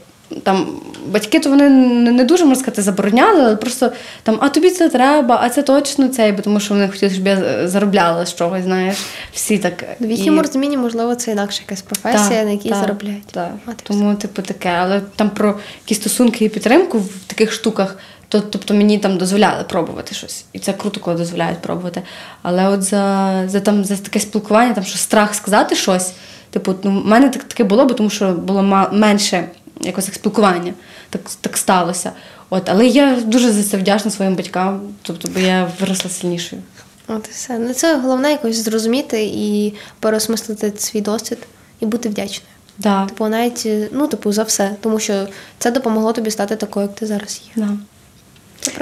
[0.43, 0.67] Там
[1.07, 1.69] батьки то вони
[2.13, 3.93] не дуже можна сказати забороняли, але просто
[4.23, 7.27] там, а тобі це треба, а це точно це, бо тому що вони хотіли, щоб
[7.27, 8.97] я заробляла з чогось, знаєш,
[9.33, 9.85] всі так.
[10.01, 13.37] В І- їхньому розумінні, можливо, це інакша якась професія, Так, на якій так, заробляють.
[13.67, 14.69] От і Тому, типу, таке.
[14.69, 17.97] Але там про якісь стосунки і підтримку в таких штуках,
[18.29, 20.45] то тобто мені там дозволяли пробувати щось.
[20.53, 22.03] І це круто, коли дозволяють пробувати.
[22.43, 26.13] Але от за, за, там, за таке спілкування, там що страх сказати щось,
[26.51, 29.49] типу, ну, в мене так, таке було, бо тому що було ма- менше
[29.83, 30.75] якось як спілкування.
[31.11, 32.13] Так, так сталося.
[32.51, 36.63] От, але я дуже за це вдячна своїм батькам, тобто, бо я виросла сильнішою.
[37.09, 37.59] От і все.
[37.59, 41.39] Ну це головне якось зрозуміти і переосмислити свій досвід
[41.81, 42.53] і бути вдячною.
[42.79, 43.07] Да.
[43.07, 47.07] Типу, навіть ну, типу, за все, тому що це допомогло тобі стати такою, як ти
[47.07, 47.65] зараз є.
[47.65, 47.69] Да.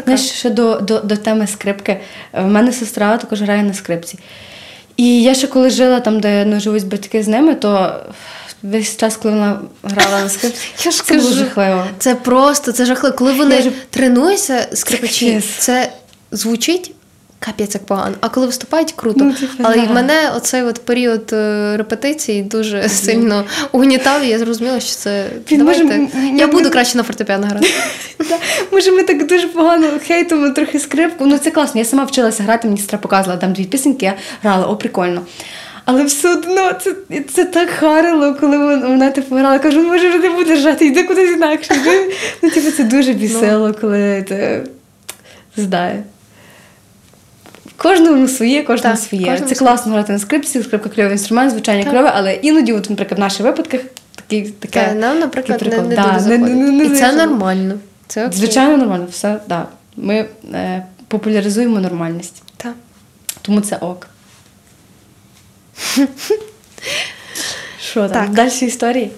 [0.05, 2.01] Знаєш, ще до, до, до теми скрипки.
[2.33, 4.19] В мене сестра також грає на скрипці.
[5.01, 8.01] І я ще коли жила там, де ну, живуть батьки з ними, то
[8.63, 11.87] весь час, коли вона грала на скрипці, Я ж це було жахливо.
[11.99, 13.17] Це просто, це жахливо.
[13.17, 15.93] Коли вони Я тренуються, скрипачі, це
[16.33, 16.95] звучить
[17.41, 18.15] капець як погано.
[18.21, 19.25] А коли виступають, круто.
[19.25, 19.93] Ну, типу, Але да.
[19.93, 25.59] мене оцей от період е, репетицій дуже сильно угнітав, і я зрозуміла, що це Він
[25.59, 25.85] давайте.
[25.85, 27.69] може, я м- буду краще на фортепіано грати.
[28.73, 31.27] Може, ми так дуже погано хейтимо трохи скрипку.
[31.27, 31.81] Ну це класно.
[31.81, 35.23] Я сама вчилася грати, мені сестра показувала там дві пісеньки, я грала, о, прикольно.
[35.85, 36.95] Але все одно це,
[37.35, 39.59] це так харило, коли вона, вона типу грала.
[39.59, 41.75] Кажу, може, вже не будеш грати, йди кудись інакше.
[42.43, 44.63] Ну, типу, це дуже бісило, коли ти
[45.57, 46.03] знає.
[47.83, 49.25] Кожному своє, кожному Так, своє.
[49.25, 49.69] кожному це своє.
[49.69, 51.93] класно грати на скрипці, скрипка кльовий інструмент, звичайно Так.
[51.93, 53.81] кльове, але іноді, от, наприклад, в наших випадках
[54.15, 54.87] такі, таке.
[54.87, 57.75] Та, нам, наприклад, не, не Да, дуже не- не- не І це нормально.
[58.07, 58.39] Це окей.
[58.39, 59.67] Звичайно, нормально, все, да.
[59.97, 62.43] Ми е, популяризуємо нормальність.
[62.57, 62.75] Так.
[63.43, 64.07] Тому це ок.
[67.81, 68.11] Що там?
[68.11, 68.31] Так.
[68.31, 69.11] Далі історії?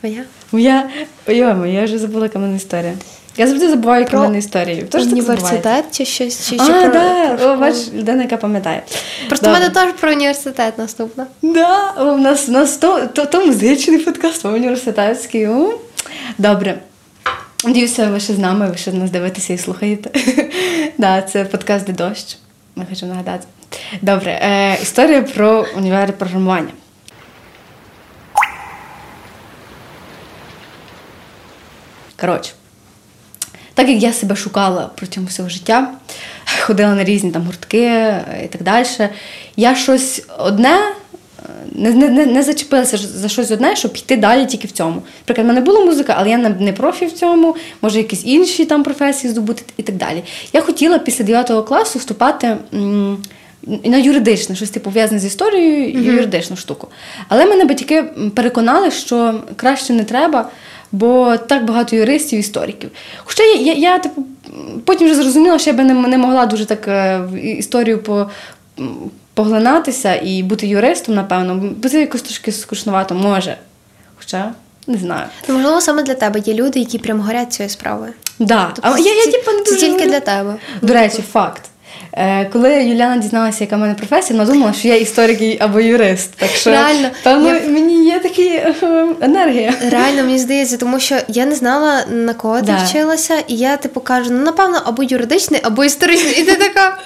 [0.00, 0.24] Твоя?
[0.52, 0.90] Моя.
[1.28, 2.94] Йома, я вже забула, яка мене історія.
[3.40, 4.84] Я завжди забуваю, в Про мене історія.
[4.90, 5.02] Тож.
[5.02, 6.48] Університет чи щось?
[6.50, 7.28] Чи, А, чи про, да.
[7.28, 8.82] про О, бачиш, людина, яка пам'ятає.
[9.28, 11.26] Просто в мене теж про університет наступна.
[11.42, 15.48] Да, у нас, у нас то, то, то музичний подкаст, то університетський.
[15.48, 15.78] О.
[16.38, 16.78] Добре.
[17.64, 20.10] Надіюся, ви ще з нами, ви ще нас дивитеся і слухаєте.
[20.98, 22.38] да, це подкаст де дощ.
[22.76, 23.46] Ми хочемо нагадати.
[24.02, 26.70] Добре, е, історія про універ програмування.
[32.20, 32.52] Коротше,
[33.80, 35.90] так як я себе шукала протягом всього життя,
[36.60, 38.86] ходила на різні там гуртки е, і так далі,
[39.56, 44.46] я щось одне е, не, не, не, не зачепилася за щось одне, щоб йти далі
[44.46, 45.02] тільки в цьому.
[45.20, 48.82] Наприклад, в мене була музика, але я не- профі в цьому, може якісь інші там
[48.82, 50.22] професії здобути і так далі.
[50.52, 52.56] Я хотіла після 9 класу вступати.
[52.74, 53.18] м,
[53.84, 56.88] на юридичне, щось типу пов'язане з історією, і юридичну штуку.
[57.28, 58.02] Але мене батьки
[58.34, 60.48] переконали, що краще не треба,
[60.92, 62.90] бо так багато юристів, істориків.
[63.24, 64.24] Хоча я, я, я типу,
[64.84, 68.30] потім вже зрозуміла, що я би не, не могла дуже так е, в історію по,
[69.34, 73.56] поглинатися і бути юристом, напевно, бо це якось трошки скучновато, може.
[74.18, 74.52] Хоча
[74.86, 75.26] не знаю.
[75.48, 78.12] Ну, можливо, саме для тебе є люди, які прям горять цією справою.
[78.38, 78.72] Да.
[78.74, 80.56] Тобто а я, я це- типу, це тільки для тебе.
[80.82, 81.62] До речі, факт.
[82.12, 86.30] Е, Коли Юліана дізналася, яка в мене професія, вона думала, що я історик або юрист.
[86.36, 88.42] Так що Реально, певно, я- мені є така
[89.20, 89.74] енергія.
[89.90, 92.76] Реально, мені здається, тому що я не знала, на кого ти Да.
[92.84, 96.40] вчилася, і я типу кажу, ну напевно, або юридичний, або історичний.
[96.40, 96.98] І ти така,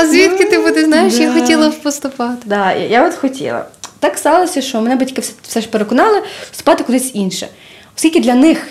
[0.00, 2.36] а звідки типу, ти знаєш, я хотіла поступати.
[2.44, 3.64] Да, я, я от хотіла.
[4.00, 7.48] Так сталося, що мене батьки все, все ж переконали вступати кудись інше.
[7.96, 8.66] Оскільки для них,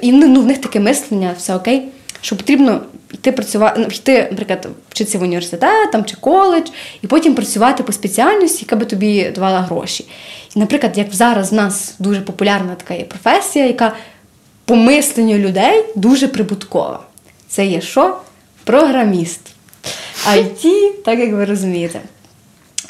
[0.00, 1.88] і ну, ну, в них таке мислення, все окей,
[2.20, 2.80] що потрібно
[3.12, 6.70] йти працювати, ну, йти, наприклад, вчитися в університет там, чи коледж,
[7.02, 10.06] і потім працювати по спеціальності, яка би тобі давала гроші.
[10.56, 13.92] І, наприклад, як зараз в нас дуже популярна така є професія, яка
[14.64, 17.00] по мисленню людей дуже прибуткова.
[17.48, 18.16] Це є що?
[18.64, 19.40] Програміст.
[20.32, 22.00] IT, так як ви розумієте.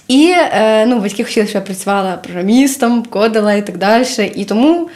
[0.09, 4.33] І е, ну, батьки хотіли, щоб я працювала програмістом, кодила і так далі.
[4.35, 4.88] І тому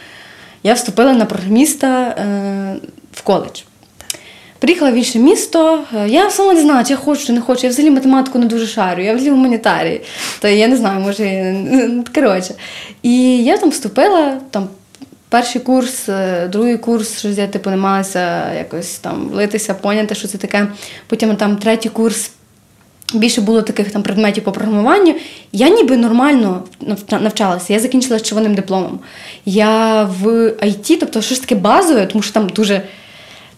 [0.63, 2.75] я вступила на програміста е,
[3.13, 3.61] в коледж.
[4.59, 5.83] Приїхала в інше місто.
[5.95, 7.61] е, Я сама не знаю, чи я хочу, чи не хочу.
[7.63, 10.01] Я взагалі математику не дуже шарю, я взагалі гуманітарій.
[10.41, 11.55] То я не знаю, може,
[12.15, 12.53] коротше.
[13.03, 14.67] І я там вступила, там
[15.29, 20.37] перший курс, е, другий курс, щось я типу намагалася якось там влитися, поняти, що це
[20.37, 20.67] таке.
[21.07, 22.31] Потім там третій курс.
[23.13, 25.15] Більше було таких там предметів по програмуванню.
[25.51, 26.63] Я ніби нормально
[27.11, 27.73] навчалася.
[27.73, 28.99] Я закінчила з червоним дипломом.
[29.45, 32.81] Я в IT, тобто щось таке базове, тому що там дуже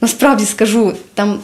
[0.01, 1.39] насправді скажу, там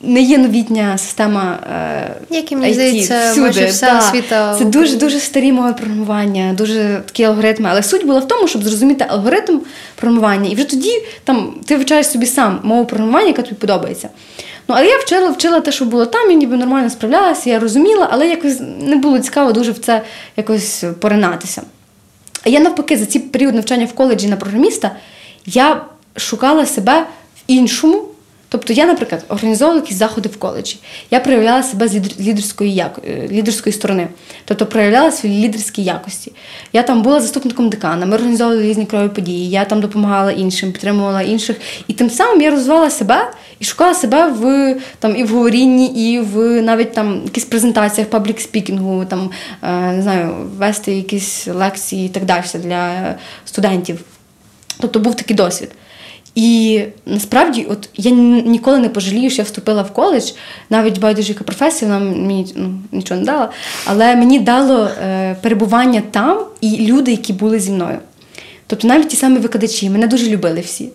[0.00, 1.58] не є новітня система.
[1.72, 3.98] Е, Як і мені IT здається, всюди, майже вся да.
[3.98, 7.68] освіта Це дуже дуже старі мови програмування, дуже такі алгоритми.
[7.72, 9.60] Але суть була в тому, щоб зрозуміти алгоритм
[9.94, 10.50] програмування.
[10.50, 14.08] І вже тоді там ти вивчаєш собі сам мову програмування, яка тобі подобається.
[14.68, 18.08] Ну, але я вчила, вчила те, що було там, я ніби нормально справлялася, я розуміла,
[18.10, 20.02] але якось не було цікаво дуже в це
[20.36, 21.62] якось поринатися.
[22.44, 24.90] А я навпаки, за цей період навчання в коледжі на програміста
[25.46, 25.84] я
[26.16, 27.06] шукала себе
[27.48, 28.04] іншому.
[28.50, 30.76] Тобто я, наприклад, організовувала якісь заходи в коледжі.
[31.10, 33.00] Я проявляла себе з лідерської, як...
[33.08, 34.08] е, лідерської сторони,
[34.44, 36.32] тобто проявляла свої лідерські якості.
[36.72, 41.22] Я там була заступником декана, ми організовували різні крові події, я там допомагала іншим, підтримувала
[41.22, 41.56] інших.
[41.88, 46.20] І тим самим я розвивала себе і шукала себе в там і в говорінні, і
[46.20, 49.30] в навіть там якісь презентаціях, паблік спікінгу, там
[49.62, 54.00] е, не знаю, вести якісь лекції і так далі для студентів.
[54.80, 55.70] Тобто був такий досвід.
[56.38, 60.32] І насправді, от я ніколи не пожалію, що я вступила в коледж,
[60.70, 63.50] навіть байдуже яка професія, вона мені ну, нічого не дала.
[63.84, 67.98] Але мені дало е, перебування там і люди, які були зі мною.
[68.66, 70.88] Тобто навіть ті самі викладачі, мене дуже любили всі.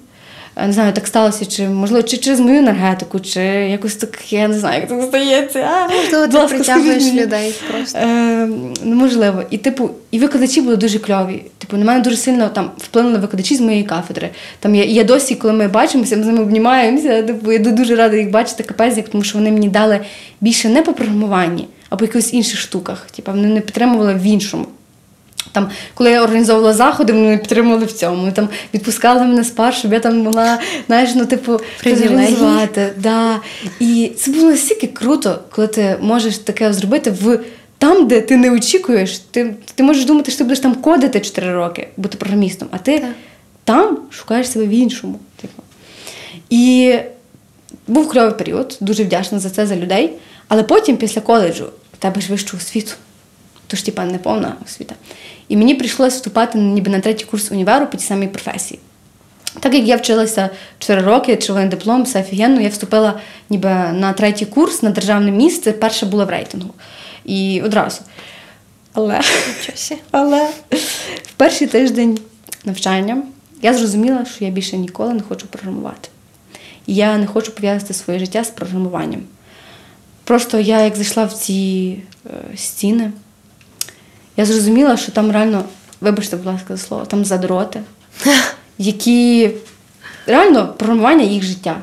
[0.56, 4.48] Е, Не знаю, так сталося, чи можливо, чи через мою енергетику, чи якось так, я
[4.48, 5.88] не знаю, як це стається.
[5.96, 8.00] Можливо, ти ласка, притягуєш скажіть людей просто.
[8.00, 8.48] Е,
[8.84, 9.44] ну.
[9.50, 11.44] І типу, і викладачі були дуже кльові.
[11.58, 14.30] Типу, на мене дуже сильно там вплинули викладачі з моєї кафедри.
[14.60, 17.24] Там я, я досі, коли ми бачимося, ми з ними обнімаємося.
[17.24, 20.00] Типу, я дуже рада їх бачити капець, як тому що вони мені дали
[20.42, 23.08] більше не по програмуванні, а по якихось інших штуках.
[23.16, 24.66] Типу, вони не підтримували в іншому.
[25.52, 28.32] Там, коли я організовувала заходи, вони підтримували в цьому.
[28.32, 32.94] Там відпускали мене з пар, щоб я там могла, знаєш, ну, типу, організувати.
[32.98, 33.40] Да.
[33.80, 37.40] І це було настільки круто, коли ти можеш таке зробити в
[37.78, 39.20] там, де ти не очікуєш.
[39.20, 43.00] Ти, ти можеш думати, що ти будеш там кодити 4 роки, бути програмістом, а ти
[43.00, 43.10] Так.
[43.64, 45.20] там шукаєш себе в іншому.
[45.42, 45.64] Типу.
[46.50, 46.96] І
[47.88, 50.14] був кльовий період, дуже вдячна за це за людей.
[50.48, 52.92] Але потім, після коледжу, в тебе ж вищу освіту.
[53.68, 54.96] Тож, типа, не повна освіта.
[55.54, 58.80] І мені прийшлося вступати ніби на третій курс універу по тій самій професії.
[59.60, 64.46] Так як я вчилася 4 роки, червоний диплом, все офігенно, я вступила ніби на третій
[64.46, 66.74] курс на державне місце, перше було в рейтингу.
[67.26, 68.02] І одразу.
[68.94, 69.22] Але,
[70.12, 70.50] але
[71.24, 72.20] в перший тиждень
[72.66, 73.24] навчання
[73.62, 76.10] я зрозуміла, що я більше ніколи не хочу програмувати.
[76.88, 79.22] І я не хочу пов'язати своє життя з програмуванням.
[80.24, 83.12] Просто я, як зайшла в ці е, стіни,
[84.38, 85.63] я зрозуміла, що там реально,
[86.02, 87.82] вибачте, будь ласка, за слово, там задроти,
[88.78, 89.52] які
[90.28, 91.76] реально програмування їх життя.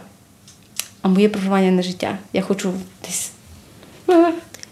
[1.02, 2.18] А моє програмування не життя.
[2.32, 2.72] Я хочу
[3.06, 3.30] десь.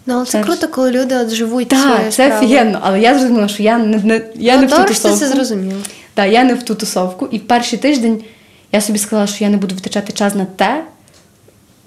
[0.06, 3.48] Ну, але це Це круто, коли люди от живуть Так, це офігенно, але я зрозуміла,
[3.48, 5.18] що я не, не, я ну, не в ту тусовку.
[5.18, 5.80] це зрозуміло.
[6.14, 7.28] Так, я не в ту тусовку.
[7.30, 8.24] І в перший тиждень
[8.72, 10.84] я собі сказала, що я не буду витрачати час на те,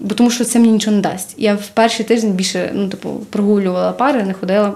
[0.00, 1.34] бо тому що це мені нічого не дасть.
[1.38, 4.74] Я в перший тиждень більше ну, типу, прогулювала пари, не ходила.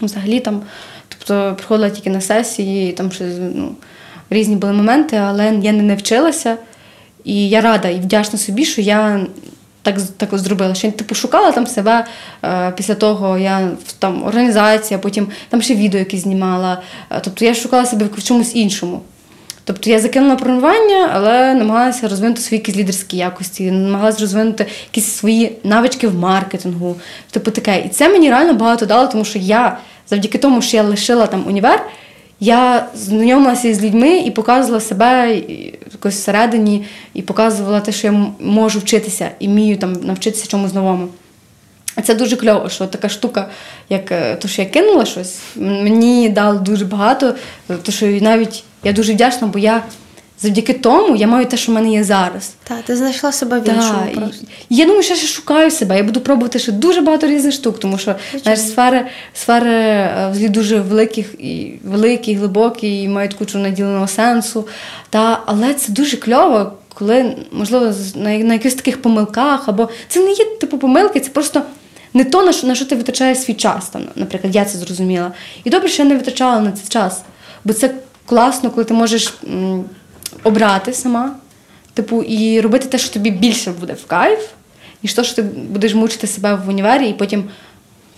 [0.00, 0.62] Взагалі там,
[1.08, 3.74] тобто приходила тільки на сесії, там щось, ну,
[4.30, 6.56] різні були моменти, але я не навчилася.
[7.24, 9.26] І я рада і вдячна собі, що я
[9.82, 10.74] так, так зробила.
[10.74, 12.06] Що я типу, шукала там себе.
[12.44, 16.82] Е, після того я там організація, потім там ще відео якісь знімала.
[17.10, 19.02] Е, тобто я шукала себе в чомусь іншому.
[19.66, 25.52] Тобто я закинула програмування, але намагалася розвинути свої якісь лідерські якості, намагалася розвинути якісь свої
[25.64, 26.96] навички в маркетингу.
[27.30, 27.82] Типу таке.
[27.86, 29.78] І це мені реально багато дало, тому що я
[30.10, 31.82] завдяки тому, що я лишила там універ,
[32.40, 35.42] я знайомилася з людьми і показувала себе
[35.92, 41.08] якось всередині, і показувала те, що я можу вчитися і вмію там навчитися чомусь новому.
[42.04, 43.48] Це дуже кльово, що така штука,
[43.88, 47.34] як е, то, що я кинула щось, мені дало дуже багато.
[47.82, 49.82] То, що навіть я дуже вдячна, бо я
[50.40, 52.54] завдяки тому я маю те, що в мене є зараз.
[52.64, 54.46] Так, ти знайшла себе в іншому просто.
[54.68, 55.96] і Я думаю, що я ще шукаю себе.
[55.96, 60.48] Я буду пробувати ще дуже багато різних штук, тому що знаєш, сфери, сфери е, взагалі
[60.48, 64.68] дуже великих і великі, і глибокі, і мають кучу наділеного сенсу.
[65.10, 70.30] Та, але це дуже кльово, коли, можливо, на, на якихось таких помилках, або це не
[70.30, 71.62] є типу помилки, це просто.
[72.14, 75.32] Не то, на що, на що ти витрачаєш свій час, там, наприклад, я це зрозуміла.
[75.64, 77.22] І добре, що я не витрачала на це час.
[77.64, 77.90] Бо це
[78.26, 79.34] класно, коли ти можеш
[80.44, 81.36] обрати сама,
[81.94, 84.40] типу, і робити те, що тобі більше буде в кайф,
[85.02, 87.44] ніж то, що ти будеш мучити себе в універі, і потім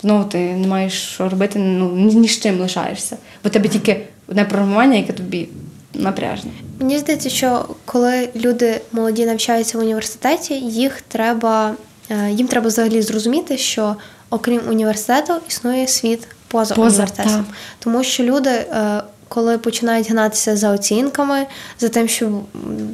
[0.02, 3.16] знову ти не маєш що робити, ну, ні, ні з чим лишаєшся.
[3.44, 5.48] Бо тебе тільки одне програмування, яке тобі
[5.94, 6.50] напряжне.
[6.80, 11.74] Мені здається, що коли люди молоді навчаються в університеті, їх треба,
[12.11, 13.96] е, їм треба взагалі зрозуміти, що
[14.30, 17.44] окрім університету існує світ поза, Поза, університетом.
[17.44, 17.54] так.
[17.78, 21.47] Тому що люди, е, коли починають гнатися за оцінками,
[21.81, 22.29] за тим, щоб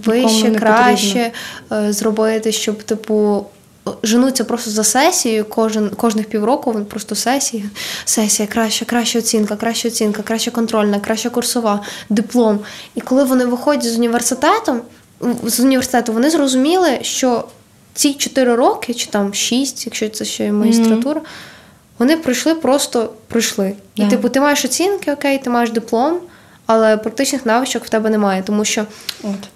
[0.04, 1.32] вище, краще
[1.72, 3.46] е, зробити, щоб типу.
[4.02, 6.72] Женуться просто за сесією кожен кожних півроку.
[6.72, 7.64] Вони просто сесії,
[8.04, 11.80] сесія, краща, краща оцінка, краща оцінка, краща контрольна, краща курсова,
[12.10, 12.60] диплом.
[12.94, 14.82] І коли вони виходять з університетом,
[15.44, 17.44] з університету, вони зрозуміли, що
[17.94, 21.20] ці 4 роки, чи там 6, якщо це ще й магістратура,
[21.98, 23.74] вони пройшли просто пройшли.
[23.94, 26.18] І типу, ти маєш оцінки, окей, ти маєш диплом,
[26.66, 28.84] але практичних навичок в тебе немає, тому що
[29.22, 29.48] От.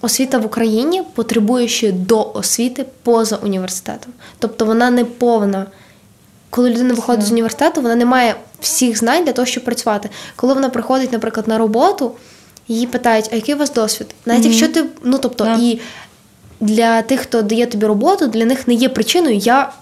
[0.00, 4.12] освіта в Україні потребує ще до освіти поза університетом.
[4.38, 5.66] Тобто вона не повна.
[6.50, 10.10] Коли людина виходить з університету, вона не має всіх знань для того, щоб працювати.
[10.36, 12.12] Коли вона приходить, наприклад, на роботу,
[12.68, 14.14] її питають, а який у вас досвід?
[14.26, 15.58] Навіть якщо ти, ну тобто, Так.
[15.60, 15.80] і
[16.60, 19.36] для тих, хто дає тобі роботу, для них не є причиною.
[19.36, 19.72] Я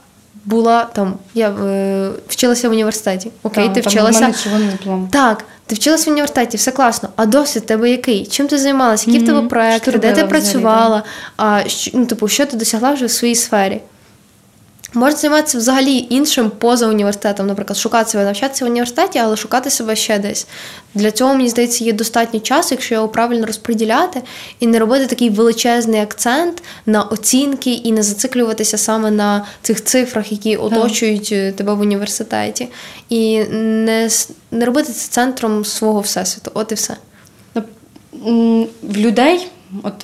[0.47, 3.30] була там, я е, вчилася в університеті.
[3.42, 4.51] Окей, так, ти там вчилася.
[4.53, 5.09] мене диплом.
[5.12, 7.09] Так, ти вчилася в університеті, все класно.
[7.16, 8.26] А досвід тебе який?
[8.26, 9.11] Чим ти займалася?
[9.11, 11.03] Які в тебе проекти, де ти працювала?
[11.36, 13.80] А що, ну, типу, що ти досягла вже в своїй сфері?
[14.95, 19.97] Можна займатися взагалі іншим поза університетом, наприклад, шукати себе, навчатися в університеті, але шукати себе
[19.97, 20.47] ще десь.
[20.95, 24.22] Для цього, мені здається, є достатньо часу, якщо його правильно розподіляти,
[24.61, 30.32] і не робити такий величезний акцент на оцінки і не зациклюватися саме на цих цифрах,
[30.32, 32.68] які оточують е, тебе в університеті,
[33.09, 34.09] і не,
[34.51, 36.51] не робити це центром свого всесвіту.
[36.55, 36.97] От і все.
[38.82, 39.49] В людей
[39.82, 39.95] от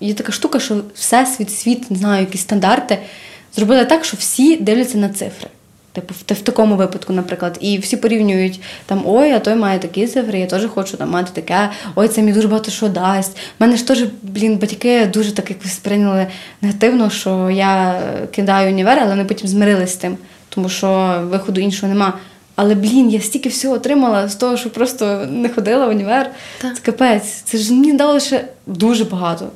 [0.00, 2.98] є така штука, що всесвіт, світ, не знаю, якісь стандарти
[3.56, 5.48] зробили так, що всі дивляться на цифри.
[5.92, 10.06] Типу, в, в такому випадку, наприклад, і всі порівнюють там, ой, а той має такі
[10.06, 13.36] цифри, я теж хочу там мати таке, ой, це мені дуже багато що дасть.
[13.36, 16.26] У мене ж теж, блін, батьки дуже так якось сприйняли
[16.60, 18.00] негативно, що я
[18.32, 20.16] кидаю універ, але вони потім змирились з тим,
[20.48, 22.12] тому що виходу іншого нема.
[22.56, 26.30] Але блін, я стільки всього отримала з того, що просто не ходила в універ.
[26.60, 26.76] Так.
[26.76, 27.42] Це капець.
[27.44, 29.48] Це ж мені дало ще дуже багато.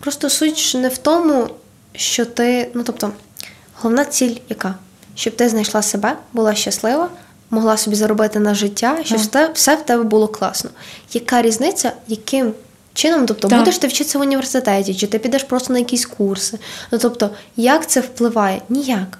[0.00, 1.48] Просто суть не в тому,
[1.98, 3.10] що ти, ну тобто,
[3.74, 4.74] головна ціль яка?
[5.14, 7.08] Щоб ти знайшла себе, була щаслива,
[7.50, 10.70] могла собі заробити на життя, щоб все, все в тебе було класно.
[11.12, 12.52] Яка різниця, яким
[12.94, 13.58] чином, тобто, Так.
[13.58, 16.58] будеш ти вчитися в університеті, чи ти підеш просто на якісь курси?
[16.92, 18.62] Ну тобто, як це впливає?
[18.68, 19.18] Ніяк.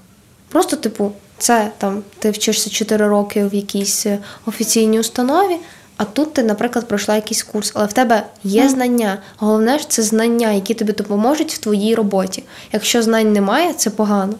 [0.48, 5.56] Просто, типу, це там ти вчишся 4 роки в якійсь е, офіційній установі,
[5.98, 9.18] а тут ти, наприклад, пройшла якийсь курс, але в тебе є знання.
[9.36, 12.44] Головне ж це знання, які тобі допоможуть в твоїй роботі.
[12.72, 14.34] Якщо знань немає, це погано.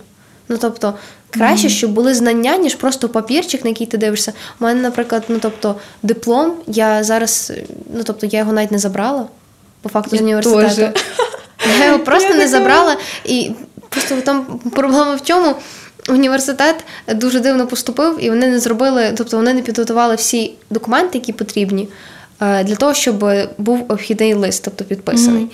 [0.49, 0.95] Ну тобто,
[1.31, 4.33] краще, щоб були знання, ніж просто папірчик, на який ти дивишся.
[4.61, 7.53] У мене, наприклад, ну тобто, диплом, я зараз,
[7.95, 9.27] ну тобто, я його навіть не забрала,
[9.83, 10.77] по факту з університету.
[10.77, 11.05] теж.
[11.79, 12.97] Я його просто Я не забрала.
[13.25, 13.51] І
[13.89, 14.45] просто там
[14.75, 15.55] проблема в чому?
[16.09, 16.85] Університет
[17.15, 21.89] дуже дивно поступив, і вони не зробили, тобто вони не підготували всі документи, які потрібні,
[22.41, 23.25] е, для того, щоб
[23.59, 25.43] був обхідний лист, тобто підписаний.
[25.43, 25.51] Мгм.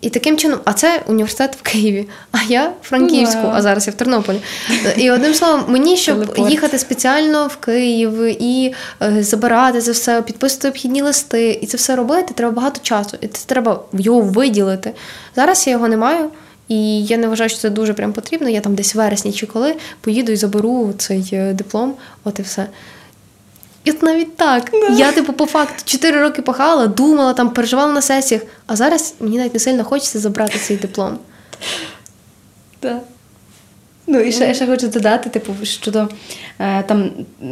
[0.00, 3.52] І таким чином, а це університет в Києві, а я в Франківську, Вау.
[3.54, 4.40] а зараз я в Тернополі.
[4.96, 6.50] І одним словом, мені, щоб Телепорт.
[6.50, 11.96] їхати спеціально в Київ і е, забирати це все, підписувати обхідні листи, і це все
[11.96, 13.16] робити, треба багато часу.
[13.20, 14.92] І це треба його виділити.
[15.36, 16.30] Зараз я його не маю.
[16.68, 18.48] І я не вважаю, що це дуже прям потрібно.
[18.48, 21.94] Я там десь в вересні чи коли поїду і заберу цей е, диплом,
[22.24, 22.66] от і все.
[23.84, 24.70] І от навіть так.
[24.96, 29.38] Я, типу, по факту 4 роки пахала, думала, там, переживала на сесіях, а зараз мені
[29.38, 31.18] навіть не сильно хочеться забрати цей диплом.
[32.80, 33.02] Так.
[34.06, 36.08] Ну і ще, я ще хочу додати, типу, щодо
[36.58, 37.10] е, там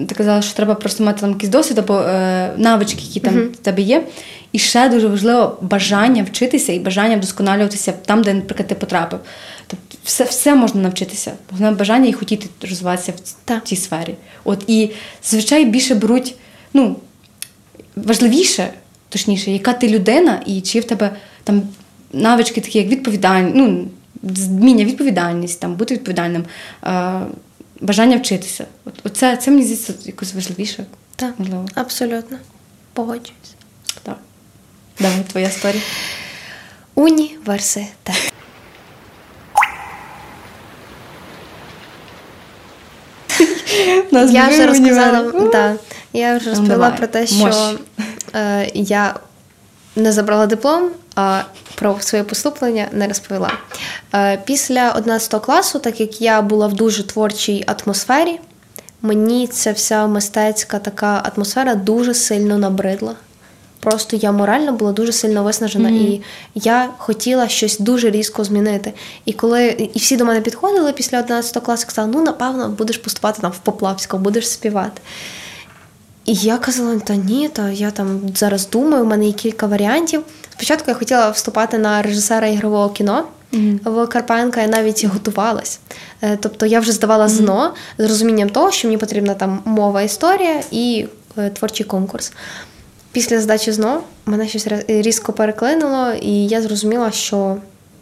[0.09, 3.57] ти казала, що треба просто мати там якийсь досвід або е, навички, які там в
[3.57, 4.05] тебе є.
[4.53, 9.21] І ще дуже важливо бажання вчитися і бажання вдосконалюватися там, де, наприклад, ти потрапив.
[9.67, 11.33] Тобто все, все можна навчитися.
[11.51, 13.65] Головне бажання і хотіти розвиватися в Так.
[13.65, 14.15] цій сфері.
[14.45, 14.91] От і
[15.23, 16.35] зазвичай більше беруть,
[16.75, 16.97] ну,
[17.97, 18.69] важливіше
[19.09, 21.63] точніше, яка ти людина, і чи в тебе там
[22.13, 23.89] навички такі, як відповідальність, ну,
[24.23, 26.45] зміння відповідальність, там, бути відповідальним,
[26.85, 27.21] е,
[27.81, 28.65] бажання вчитися.
[28.85, 30.87] От, Оце це мені здається якось важливіше.
[31.17, 31.67] Так, можливо.
[31.75, 32.39] абсолютно.
[32.93, 33.56] Погоджуюсь.
[35.01, 35.83] Давай, твоя історія.
[36.95, 38.33] Університет.
[44.13, 45.75] Я вже розказала, да,
[46.13, 47.79] я вже розповіла про те, що
[48.35, 49.15] е, я
[49.97, 51.43] не забрала диплом, а
[51.75, 53.53] про своє поступлення не розповіла.
[54.15, 58.41] Е, після 11 класу, так як я була в дуже творчій атмосфері,
[59.03, 63.15] мені ця вся мистецька така атмосфера дуже сильно набридла.
[63.87, 66.09] Просто я морально була дуже сильно виснажена, mm-hmm.
[66.09, 66.23] і
[66.55, 68.93] я хотіла щось дуже різко змінити.
[69.25, 73.43] І коли і всі до мене підходили після 11 класу, казали, ну напевно, будеш поступати
[73.43, 75.01] там в Поплавську, будеш співати.
[76.25, 80.23] І я казала, та ні, та я там зараз думаю, у мене є кілька варіантів.
[80.53, 83.91] Спочатку я хотіла вступати на режисера ігрового кіно mm-hmm.
[83.91, 85.81] в Карпенка, я навіть готувалась.
[86.23, 90.63] Е, тобто я вже здавала ЗНО з розумінням того, що мені потрібна там мова, історія
[90.71, 91.07] і
[91.39, 92.33] е, творчий конкурс.
[93.17, 97.57] Після здачі ЗНО мене щось різко переклинуло, і я зрозуміла, що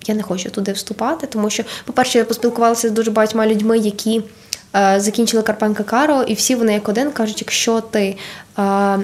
[0.06, 4.22] я не хочу туди вступати, тому що, по-перше, я поспілкувалася з дуже багатьма людьми, які
[4.76, 8.16] е, закінчили Карпенка Каро, і всі вони як один кажуть, якщо ти
[8.58, 8.98] е,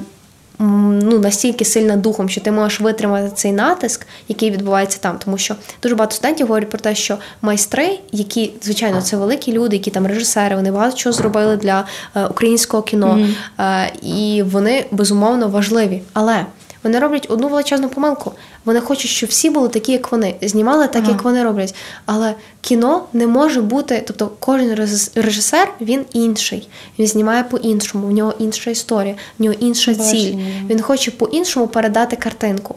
[0.60, 5.18] ну, настільки сильна духом, що ти можеш витримати цей натиск, який відбувається там.
[5.24, 9.76] Тому що дуже багато студентів говорять про те, що майстри, які, звичайно, це великі люди,
[9.76, 11.86] які там режисери, вони багато чого зробили для
[12.16, 13.90] е, українського кіно, mm-hmm.
[14.02, 16.02] і вони безумовно важливі.
[16.12, 16.46] Але
[16.82, 18.32] вони роблять одну величезну помилку.
[18.64, 21.12] Вони хочуть, щоб всі були такі, як вони, знімали так, ага.
[21.12, 21.74] як вони роблять.
[22.06, 24.74] Але кіно не може бути, тобто кожен
[25.14, 26.68] режисер він інший.
[26.98, 30.10] Він знімає по-іншому, в нього інша історія, в нього інша Бачення.
[30.10, 30.34] ціль.
[30.70, 32.74] Він хоче по-іншому передати картинку.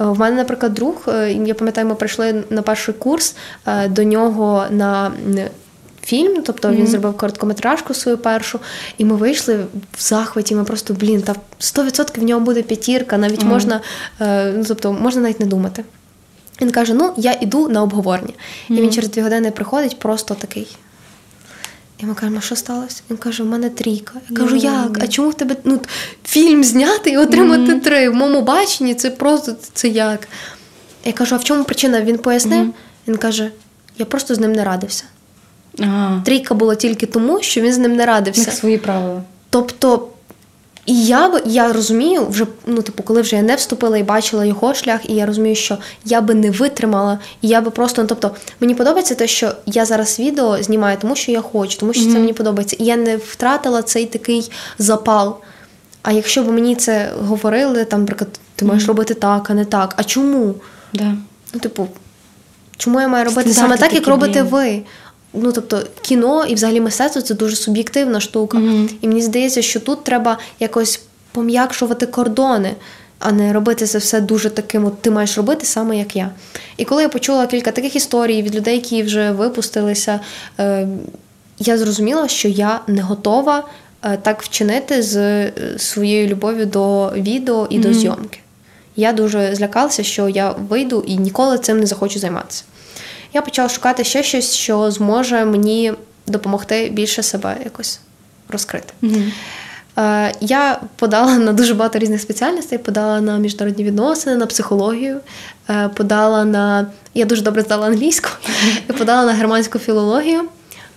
[0.00, 3.36] Е, в мене, наприклад, друг, е, я пам'ятаю, ми прийшли на перший курс
[3.66, 5.12] е, до нього на
[6.10, 6.76] фільм, тобто mm-hmm.
[6.76, 8.60] він зробив короткометражку свою першу,
[8.98, 9.56] і ми вийшли
[9.98, 10.54] в захваті.
[10.54, 13.48] Ми просто блін, та 100% в нього буде п'ятірка, навіть mm-hmm.
[13.48, 13.80] можна,
[14.20, 15.84] е, ну тобто можна навіть не думати.
[16.60, 18.32] Він каже: Ну, я іду на обговорення.
[18.32, 18.78] Mm-hmm.
[18.78, 20.76] І він через дві години приходить, просто такий.
[21.98, 23.02] І ми кажемо, що сталося?
[23.10, 24.12] Він каже, у мене трійка.
[24.30, 24.98] Я кажу, як?
[25.00, 25.80] А чому в тебе ну,
[26.24, 27.80] фільм зняти і отримати mm-hmm.
[27.80, 28.08] три?
[28.08, 30.28] В моєму баченні це просто це як?
[31.04, 32.02] Я кажу, а в чому причина?
[32.02, 32.66] Він пояснив.
[32.66, 33.08] Mm-hmm.
[33.08, 33.50] Він каже:
[33.98, 35.04] я просто з ним не радився.
[35.80, 36.22] Ага.
[36.24, 38.40] Трійка була тільки тому, що він з ним не радився.
[38.40, 39.22] Як свої правила.
[39.50, 40.08] Тобто,
[40.86, 44.74] і я я розумію, вже ну, типу, коли вже я не вступила і бачила його
[44.74, 48.30] шлях, і я розумію, що я би не витримала, і я би просто, ну тобто,
[48.60, 52.12] мені подобається те, що я зараз відео знімаю, тому що я хочу, тому що mm-hmm.
[52.12, 52.76] це мені подобається.
[52.78, 55.36] І я не втратила цей такий запал.
[56.02, 58.88] А якщо б мені це говорили, там, наприклад, ти маєш mm-hmm.
[58.88, 59.94] робити так, а не так.
[59.96, 60.54] А чому?
[60.92, 61.14] Да.
[61.54, 61.88] Ну, типу,
[62.76, 64.82] чому я маю робити Стандарти саме так, як робите ви?
[65.32, 68.58] Ну, тобто, кіно і взагалі мистецтво це дуже суб'єктивна штука.
[68.58, 68.90] Mm-hmm.
[69.00, 71.00] І мені здається, що тут треба якось
[71.32, 72.74] пом'якшувати кордони,
[73.18, 76.30] а не робити це все дуже таким, от ти маєш робити саме як я.
[76.76, 80.20] І коли я почула кілька таких історій від людей, які вже випустилися,
[80.58, 80.88] е,
[81.58, 83.64] я зрозуміла, що я не готова
[84.02, 87.82] е, так вчинити з е, своєю любов'ю до відео і mm-hmm.
[87.82, 88.38] до зйомки.
[88.96, 92.64] Я дуже злякалася, що я вийду і ніколи цим не захочу займатися
[93.32, 95.92] я почала шукати ще щось, що зможе мені
[96.26, 98.00] допомогти більше себе якось
[98.48, 98.92] розкрити.
[99.02, 99.30] Mm-hmm.
[100.40, 105.20] Я подала на дуже багато різних спеціальностей, подала на міжнародні відносини, на психологію,
[105.70, 106.86] е, подала на.
[107.14, 108.28] Я дуже добре здала англійську,
[108.98, 110.42] подала на германську філологію.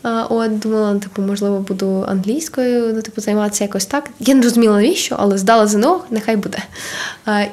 [0.04, 4.10] От думала, типу, можливо, буду англійською, ну, типу, займатися якось так.
[4.20, 6.58] Я не розуміла навіщо, але здала ЗНО, нехай буде.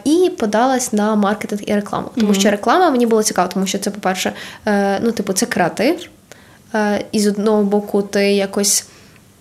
[0.05, 2.11] І подалась на маркетинг і рекламу.
[2.15, 2.41] Тому mm-hmm.
[2.41, 4.33] що реклама мені було цікава, тому що це, по-перше,
[4.67, 6.09] е, ну, типу, це креатив.
[6.75, 8.87] Е, і з одного боку, ти якось.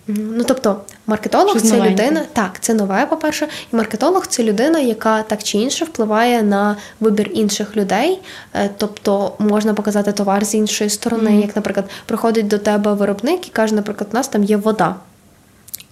[0.06, 2.04] Ну, тобто, маркетолог Щось це новеньке.
[2.04, 2.22] людина.
[2.32, 7.30] Так, це нове, по-перше, і маркетолог це людина, яка так чи інше впливає на вибір
[7.34, 8.18] інших людей.
[8.54, 11.30] Е, тобто можна показати товар з іншої сторони.
[11.30, 11.40] Mm.
[11.40, 14.94] Як, наприклад, приходить до тебе виробник і каже, наприклад, у нас там є вода.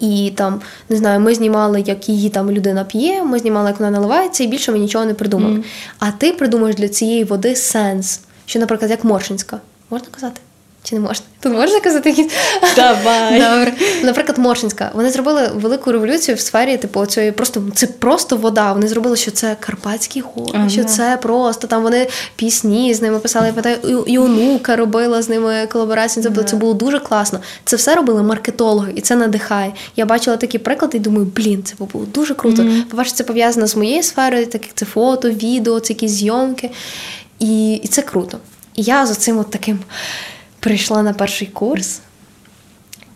[0.00, 3.90] І там, не знаю, ми знімали, як її там людина п'є, ми знімали, як вона
[3.90, 5.54] наливається, і більше ми нічого не придумали.
[5.54, 5.64] Mm.
[5.98, 10.40] А ти придумаєш для цієї води сенс, що, наприклад, як Моршинська, можна казати?
[10.88, 11.26] Чи не можна?
[11.40, 12.32] Тут можна казати якісь?
[12.76, 13.40] Давай.
[13.40, 13.72] Добре.
[14.02, 14.90] Наприклад, Моршинська.
[14.94, 18.72] Вони зробили велику революцію в сфері, типу, цієї просто це просто вода.
[18.72, 20.68] Вони зробили, що це Карпатські гори, ага.
[20.68, 23.46] що це просто там вони пісні з ними писали.
[23.46, 26.22] Я пам'ятаю, і онука робила з ними колаборацію.
[26.22, 27.40] Це було, це було дуже класно.
[27.64, 29.72] Це все робили маркетологи, і це надихає.
[29.96, 32.62] Я бачила такі приклади і думаю, блін, це було дуже круто.
[32.62, 32.82] Mm-hmm.
[32.82, 36.70] По-перше, це пов'язано з моєю сферою, так як це фото, відео, це якісь зйомки.
[37.38, 38.38] І, І це круто.
[38.78, 39.78] І я за цим от таким
[40.60, 42.00] прийшла на перший курс,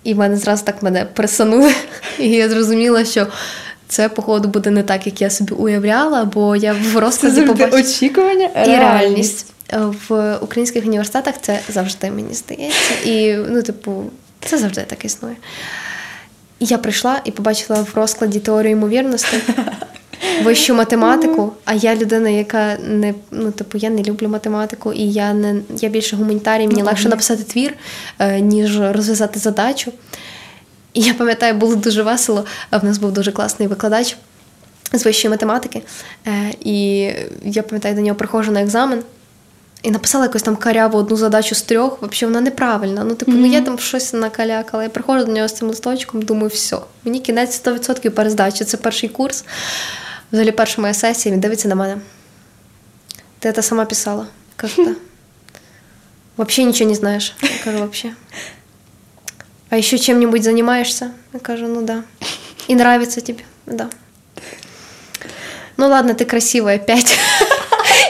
[0.04, 1.74] і в мене зразу так мене присанули.
[2.18, 3.26] І я зрозуміла, що
[3.88, 8.46] це, походу, буде не так, як я собі уявляла, бо я в розкладі побачила очікування
[8.46, 9.46] і реальність.
[10.08, 12.94] В українських університетах це завжди мені здається.
[13.04, 14.04] І, ну, типу,
[14.40, 15.36] це завжди так існує.
[16.58, 19.36] І я прийшла і побачила в розкладі теорію ймовірності
[20.42, 25.32] вищу математику, а я людина, яка не ну, типу, я не люблю математику, і я
[25.32, 27.74] не я більше гуманітарій, мені легше написати твір,
[28.18, 29.92] е, ніж розв'язати задачу.
[30.94, 32.44] І я пам'ятаю, було дуже весело.
[32.70, 34.16] В нас був дуже класний викладач
[34.92, 35.82] з вищої математики.
[36.26, 36.98] Е, і
[37.44, 39.02] я пам'ятаю, до нього приходжу на екзамен.
[39.82, 43.04] І написала якусь там каряву одну задачу з трьох, взагалі вона неправильна.
[43.04, 43.36] Ну, типу, mm-hmm.
[43.36, 44.82] ну я там щось накалякала.
[44.82, 48.64] Я приходжу до нього з цим листочком, думаю, все, мені кінець 100% перездачі.
[48.64, 49.44] Це перший курс.
[50.31, 51.97] Взагалі, перша моя сесія, він дивиться на мене.
[53.39, 54.27] Ти це сама писала?
[54.55, 54.97] Кажу, так.
[56.37, 57.33] Вообще ничего не знаешь.
[57.41, 58.13] Я кажу, вообще.
[59.69, 61.11] А еще чем-нибудь занимаешься?
[61.33, 62.03] Я кажу, ну да.
[62.69, 63.43] И нравится тебе?
[63.65, 63.89] Да.
[65.77, 67.19] Ну ладно, ти красивая, п'ять.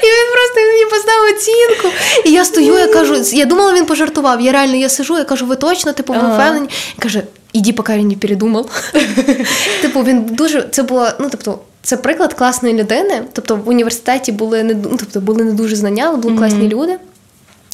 [0.04, 1.98] І він просто мені поставив оцінку.
[2.26, 4.42] І я стою, я кажу, я думала, він пожартував.
[4.42, 6.68] Я реально я сижу, я кажу, ви точно, типу, ви впевнені?
[6.68, 8.92] Він каже, іди, поки він не передумав.
[9.82, 13.23] Типу, він дуже, це було, ну, тобто, це приклад класної людини.
[13.33, 16.39] Тобто в університеті були не ну, тобто були не дуже знання, але були mm-hmm.
[16.39, 16.99] класні люди.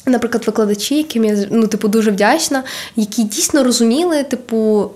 [0.05, 2.63] Наприклад, викладачі, яким я ну, типу, дуже вдячна,
[2.95, 4.91] які дійсно розуміли, типу,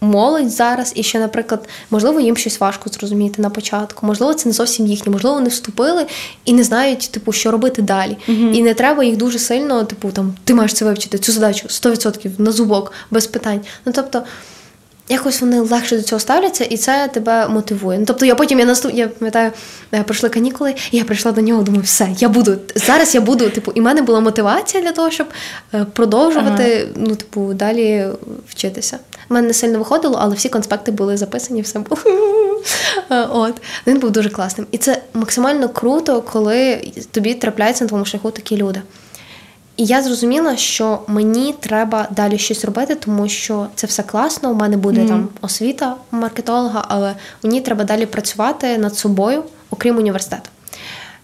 [0.00, 4.52] молодь зараз, і ще, наприклад, можливо, їм щось важко зрозуміти на початку, можливо, це не
[4.52, 6.06] зовсім їхнє, можливо, вони вступили
[6.44, 8.16] і не знають, типу, що робити далі.
[8.28, 8.52] Mm-hmm.
[8.52, 12.30] І не треба їх дуже сильно, типу, там, ти маєш це вивчити, цю задачу 100%
[12.38, 13.60] на зубок, без питань.
[13.84, 14.22] Ну, тобто,
[15.08, 17.98] якось вони легше до цього ставляться, і це тебе мотивує.
[17.98, 19.52] Ну, Тобто я потім я наступ, я пам'ятаю,
[19.94, 23.14] е, пройшли канікули, і я прийшла до нього, думаю, все, я буду зараз.
[23.14, 25.26] Я буду, типу, і в мене була мотивація для того, щоб
[25.74, 27.06] е, продовжувати, ага.
[27.08, 28.06] ну, типу, далі
[28.48, 28.98] вчитися.
[29.30, 32.00] У мене не сильно виходило, але всі конспекти були записані, все було.
[33.10, 33.54] Е, от
[33.86, 34.66] він був дуже класним.
[34.70, 38.82] І це максимально круто, коли тобі трапляються на твоєму шляху такі люди.
[39.76, 44.50] І я зрозуміла, що мені треба далі щось робити, тому що це все класно.
[44.50, 45.08] У мене буде mm.
[45.08, 50.50] там освіта маркетолога, але мені треба далі працювати над собою, окрім університету.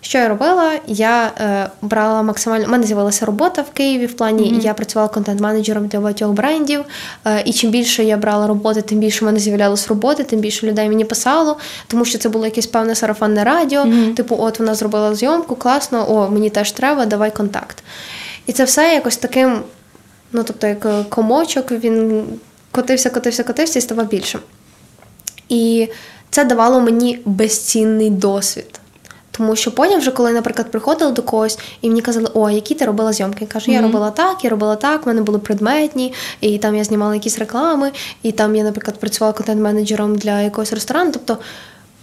[0.05, 0.73] Що я робила?
[0.87, 2.67] Я е, брала максимально.
[2.67, 4.65] У мене з'явилася робота в Києві в плані, mm-hmm.
[4.65, 6.85] я працювала контент-менеджером для багатьох брендів.
[7.25, 10.67] Е, і чим більше я брала роботи, тим більше в мене з'являлось роботи, тим більше
[10.67, 13.81] людей мені писало, тому що це було якесь певне сарафанне радіо.
[13.85, 14.15] Mm-hmm.
[14.15, 17.83] Типу, от вона зробила зйомку, класно, о, мені теж треба, давай контакт.
[18.47, 19.63] І це все якось таким,
[20.33, 22.25] ну тобто, як е, комочок, він
[22.71, 24.41] котився, котився, котився і ставав більшим.
[25.49, 25.89] І
[26.31, 28.81] це давало мені безцінний досвід.
[29.31, 32.85] Тому що потім, вже коли, наприклад, приходили до когось і мені казали, о, які ти
[32.85, 33.39] робила зйомки?
[33.41, 33.83] Я кажу, я mm-hmm.
[33.83, 37.93] робила так, я робила так, в мене були предметні, і там я знімала якісь реклами,
[38.23, 41.11] і там я, наприклад, працювала контент-менеджером для якогось ресторану.
[41.13, 41.39] Тобто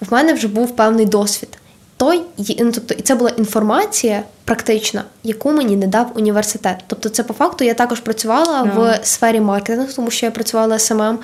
[0.01, 1.58] в мене вже був певний досвід
[1.99, 2.21] той,
[2.59, 6.83] ну, тобто, і це була інформація практична, яку мені не дав університет.
[6.87, 8.75] Тобто, це по факту я також працювала yeah.
[8.75, 11.19] в сфері маркетингу, тому що я працювала SMM,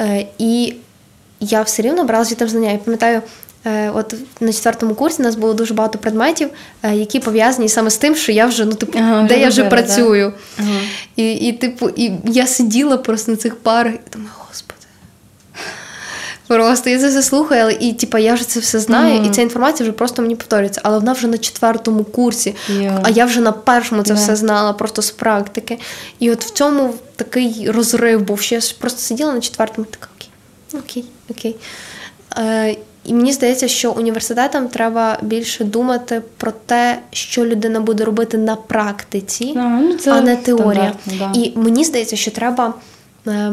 [0.00, 0.74] е, і
[1.40, 2.70] я все рівно брала звідти знання.
[2.70, 3.22] Я пам'ятаю.
[3.66, 6.50] Е, от на четвертому курсі у нас було дуже багато предметів,
[6.82, 9.64] е, які пов'язані саме з тим, що я вже ну типу, ага, де я вже
[9.64, 10.32] працюю.
[10.58, 10.64] Да?
[10.64, 10.80] Ага.
[11.16, 14.73] І, і, типу, і я сиділа просто на цих парах і думаю, господи.
[16.46, 19.30] Просто я це все слухаю, але і типа я вже це все знаю, mm-hmm.
[19.30, 20.80] і ця інформація вже просто мені повторюється.
[20.84, 23.00] Але вона вже на четвертому курсі, yeah.
[23.02, 24.16] а я вже на першому це yeah.
[24.16, 25.78] все знала, просто з практики.
[26.18, 30.30] І от в цьому такий розрив був, що я просто сиділа на четвертому, така окей,
[30.80, 31.56] окей, окей.
[32.38, 38.38] Е, І мені здається, що університетам треба більше думати про те, що людина буде робити
[38.38, 40.92] на практиці, no, ну це а не теорія.
[41.06, 41.32] Да.
[41.34, 42.74] І мені здається, що треба,
[43.26, 43.52] е,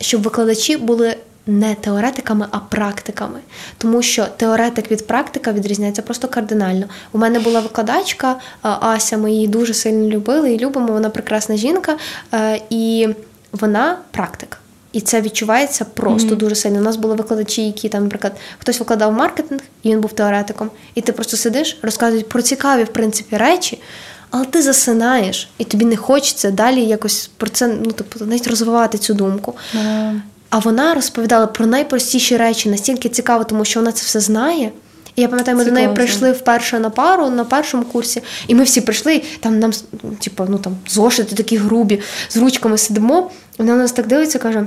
[0.00, 1.16] щоб викладачі були
[1.46, 3.38] не теоретиками, а практиками.
[3.78, 6.86] Тому що теоретик від практика відрізняється просто кардинально.
[7.12, 10.92] У мене була викладачка Ася, ми її дуже сильно любили і любимо.
[10.92, 11.96] Вона прекрасна жінка,
[12.34, 13.08] е, і
[13.52, 14.58] вона практик.
[14.92, 16.38] І це відчувається просто mm-hmm.
[16.38, 16.78] дуже сильно.
[16.78, 20.70] У нас були викладачі, які там, наприклад, хтось викладав маркетинг, і він був теоретиком.
[20.94, 23.82] І ти просто сидиш, розказують про цікаві в принципі речі,
[24.30, 28.98] але ти засинаєш, і тобі не хочеться далі якось про це ну, тобто, навіть розвивати
[28.98, 29.54] цю думку.
[29.72, 30.14] Да.
[30.54, 34.72] А вона розповідала про найпростіші речі, настільки цікаво, тому що вона це все знає.
[35.16, 38.54] І я пам'ятаю, ми Це до неї прийшли вперше на пару на першому курсі, і
[38.54, 39.72] ми всі прийшли, там нам
[40.20, 43.30] типу, ну там зошити такі грубі, з ручками сидимо.
[43.58, 44.66] Вона на нас так дивиться, каже.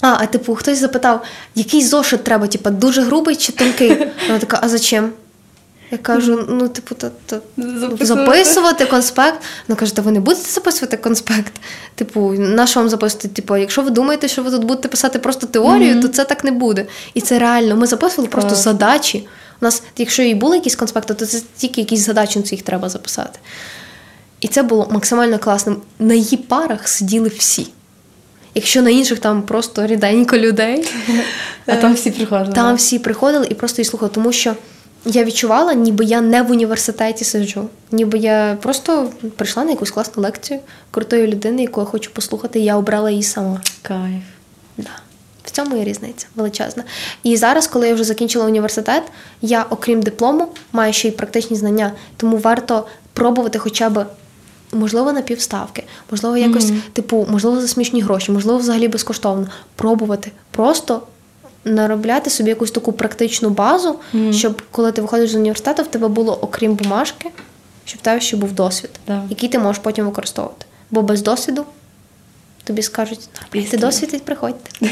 [0.00, 1.22] А, а типу, хтось запитав,
[1.54, 3.88] який зошит треба, типу, дуже грубий чи тонкий?
[4.26, 5.10] Вона така, а зачем?
[5.90, 8.04] Я кажу, ну, типу, то, то Записувати.
[8.04, 9.38] записувати конспект.
[9.68, 11.52] Вона каже, та ви не будете записувати конспект.
[11.94, 13.28] Типу, на що вам записувати?
[13.28, 16.50] Типу, якщо ви думаєте, що ви тут будете писати просто теорію, то це так не
[16.50, 16.86] буде.
[17.14, 17.76] І це реально.
[17.76, 19.28] Ми записували просто задачі.
[19.60, 22.88] У нас, якщо і були якісь конспекти, то це тільки якісь задачі, ну, їх треба
[22.88, 23.38] записати.
[24.40, 25.76] І це було максимально класно.
[25.98, 27.66] На її парах сиділи всі.
[28.54, 30.88] Якщо на інших там просто ріденько людей,
[31.66, 32.52] А там всі приходили.
[32.54, 34.54] там всі приходили і просто її слухали, тому що
[35.04, 40.22] я відчувала, ніби я не в університеті сиджу, ніби я просто прийшла на якусь класну
[40.22, 43.60] лекцію крутої людини, яку я хочу послухати, і я обрала її сама.
[43.82, 44.22] Кайф.
[44.76, 44.90] Да.
[45.44, 46.84] В цьому є різниця величезна.
[47.22, 49.02] І зараз, коли я вже закінчила університет,
[49.42, 54.06] я, окрім диплому, маю ще й практичні знання, тому варто пробувати хоча б.
[54.72, 59.48] Можливо, на півставки, можливо, якось, типу, можливо, за смішні гроші, можливо, взагалі безкоштовно.
[59.76, 60.32] Пробувати.
[60.50, 61.02] Просто
[61.64, 63.96] наробляти собі якусь таку практичну базу,
[64.32, 67.30] щоб коли ти виходиш з університету, в тебе було, окрім бумажки,
[67.84, 69.22] щоб в тебе ще був досвід, Да.
[69.30, 70.66] який ти можеш потім використовувати.
[70.90, 71.64] Бо без досвіду
[72.64, 73.28] тобі скажуть,
[73.70, 74.86] ти досвід приходьте.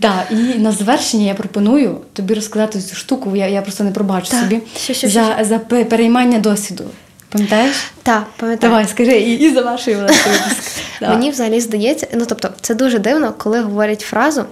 [0.00, 4.26] Так, і на завершення я пропоную тобі розказати цю штуку, я, я просто не пробачу
[4.26, 4.60] собі.
[5.04, 6.84] За, за переймання досвіду.
[7.28, 7.76] Пам'ятаєш?
[8.02, 8.70] Так, пам'ятаю.
[8.70, 9.50] Давай, скажи, і, і
[9.96, 10.20] випуск.
[11.00, 14.44] Мені взагалі здається, ну тобто, це дуже дивно, коли говорять фразу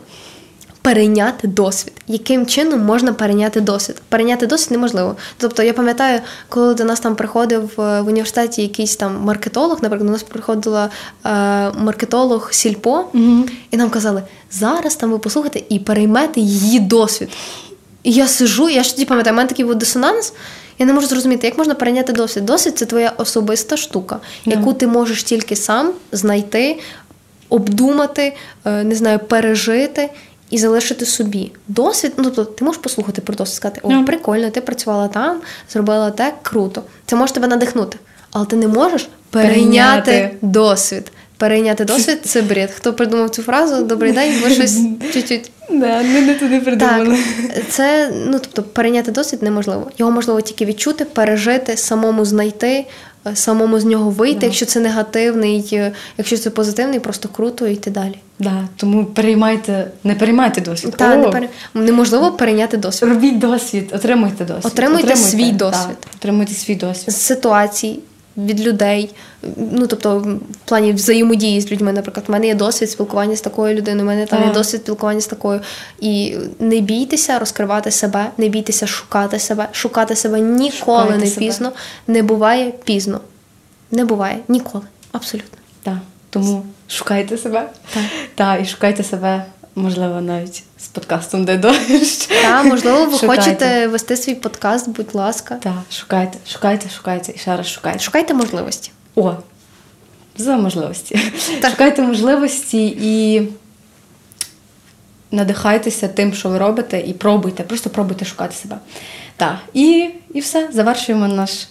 [0.83, 1.93] перейняти досвід.
[2.07, 4.03] Яким чином можна перейняти досвід?
[4.09, 5.17] Перейняти досвід неможливо.
[5.37, 10.07] Тобто, я пам'ятаю, коли до нас там приходив е, в університеті якийсь там маркетолог, наприклад,
[10.07, 10.91] до нас приходила
[11.25, 11.31] е,
[11.71, 13.05] маркетолог Сільпо,
[13.71, 17.29] і нам казали, зараз там ви послухайте і переймете її досвід.
[18.03, 20.33] І я сижу, я ж тоді пам'ятаю, у мене такий був дисонанс.
[20.79, 22.47] Я не можу зрозуміти, як можна перейняти досвід.
[22.47, 26.79] Досвід це твоя особиста штука, яку ти можеш тільки сам знайти,
[27.49, 30.11] обдумати, е, не знаю, пережити
[30.51, 31.53] і залишити собі.
[31.69, 34.05] Досвід, ну тобто ти можеш послухати про досвід, сказати, о, yeah.
[34.05, 35.41] прикольно, ти працювала там,
[35.73, 36.83] зробила те, круто.
[37.07, 37.99] Це може тебе надихнути.
[38.31, 40.37] Але ти не можеш перейняти, Перейняти.
[40.43, 41.13] досвід.
[41.41, 42.71] Перейняти досвід це бред.
[42.71, 43.85] Хто придумав цю фразу?
[43.85, 44.79] Добрий день, ви щось
[45.13, 47.09] чуть-чуть Да, ми не туди так,
[47.69, 49.91] це ну тобто перейняти досвід неможливо.
[49.99, 52.87] Його можливо тільки відчути, пережити, самому знайти,
[53.27, 54.47] е, самому з нього вийти.
[54.47, 58.19] Якщо це негативний, е, якщо це позитивний, просто круто йти далі.
[58.39, 60.95] Да, тому переймайте, не переймайте досвід.
[60.97, 61.49] Та не пере...
[61.75, 64.73] неможливо перейняти досвід Робіть досвід, отримуйте досвід.
[64.73, 65.97] Отримуйте свій так, досвід.
[66.17, 67.15] отримуйте свій досвід.
[67.15, 67.99] з ситуацій.
[68.37, 69.11] Від людей,
[69.57, 73.75] ну тобто в плані взаємодії з людьми, наприклад, в мене є досвід спілкування з такою
[73.75, 75.61] людиною, у мене там є досвід спілкування з такою.
[76.01, 79.69] І не бійтеся розкривати себе, не бійтеся шукати себе.
[79.73, 80.71] Шукати себе ніколи
[81.03, 81.47] Шукайте не себе.
[81.47, 81.73] пізно.
[82.07, 83.21] Не буває пізно.
[83.91, 84.85] Не буває ніколи.
[85.13, 85.59] Абсолютно.
[85.83, 85.99] Так,
[86.31, 87.69] тому шукайте себе.
[87.95, 88.03] Так.
[88.35, 89.45] Та, і шукайте себе,
[89.81, 92.27] можливо, навіть з подкастом де дощ.
[92.43, 93.43] Та, можливо, ви Шукайте.
[93.43, 95.55] хочете вести свій подкаст, будь ласка.
[95.63, 97.99] Так, шукайте, шукайте, шукайте і ще раз шукайте.
[97.99, 98.91] Шукайте можливості.
[99.17, 99.33] О,
[100.37, 101.21] за можливості.
[101.61, 101.71] Так.
[101.71, 103.43] Шукайте можливості і
[105.31, 108.77] надихайтеся тим, що ви робите, і пробуйте, просто пробуйте шукати себе.
[109.37, 111.69] Так, і, і все, завершуємо наш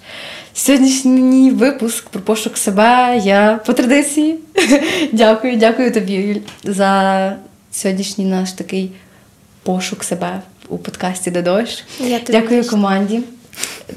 [0.53, 3.21] сьогоднішній випуск про пошук себе.
[3.23, 4.39] Я по традиції.
[5.11, 7.35] дякую, дякую тобі, Юль, за
[7.79, 8.91] сьогоднішній наш такий
[9.63, 11.83] пошук себе у подкасті Де дощ.
[11.99, 12.69] Я Дякую теж.
[12.69, 13.19] команді.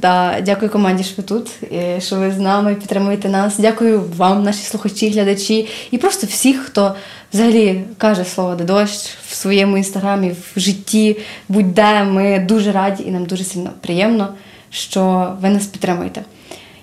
[0.00, 1.50] Да, дякую команді, що ви тут,
[1.98, 3.58] що ви з нами підтримуєте нас.
[3.58, 6.94] Дякую вам, наші слухачі, глядачі, і просто всіх, хто
[7.32, 11.16] взагалі каже слово «де дощ в своєму інстаграмі, в житті,
[11.48, 12.04] будь-де.
[12.04, 14.28] Ми дуже раді і нам дуже сильно приємно,
[14.70, 16.22] що ви нас підтримуєте.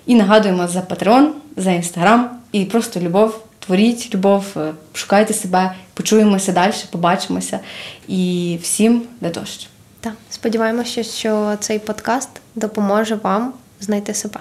[0.06, 1.28] І нагадуємо за Patreon,
[1.58, 3.44] за інстаграм і просто любов.
[3.70, 7.60] Творіть любов, е, шукайте себе, почуємося далі, побачимося.
[8.08, 9.68] І всім де дощ.
[10.00, 14.40] Так, сподіваємося, що цей подкаст допоможе вам знайти себе.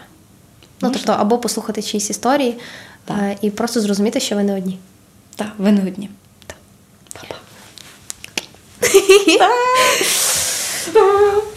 [0.81, 2.59] Ну, тобто, або послухати чиїсь історії
[3.05, 3.17] Так.
[3.19, 4.79] е, і просто зрозуміти, що ви не одні.
[5.37, 6.11] Так, ви не одні.
[6.47, 6.57] Так.
[7.13, 7.37] Па-па.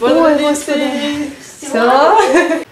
[0.00, 0.90] Ой, Господи.
[1.62, 2.64] Все.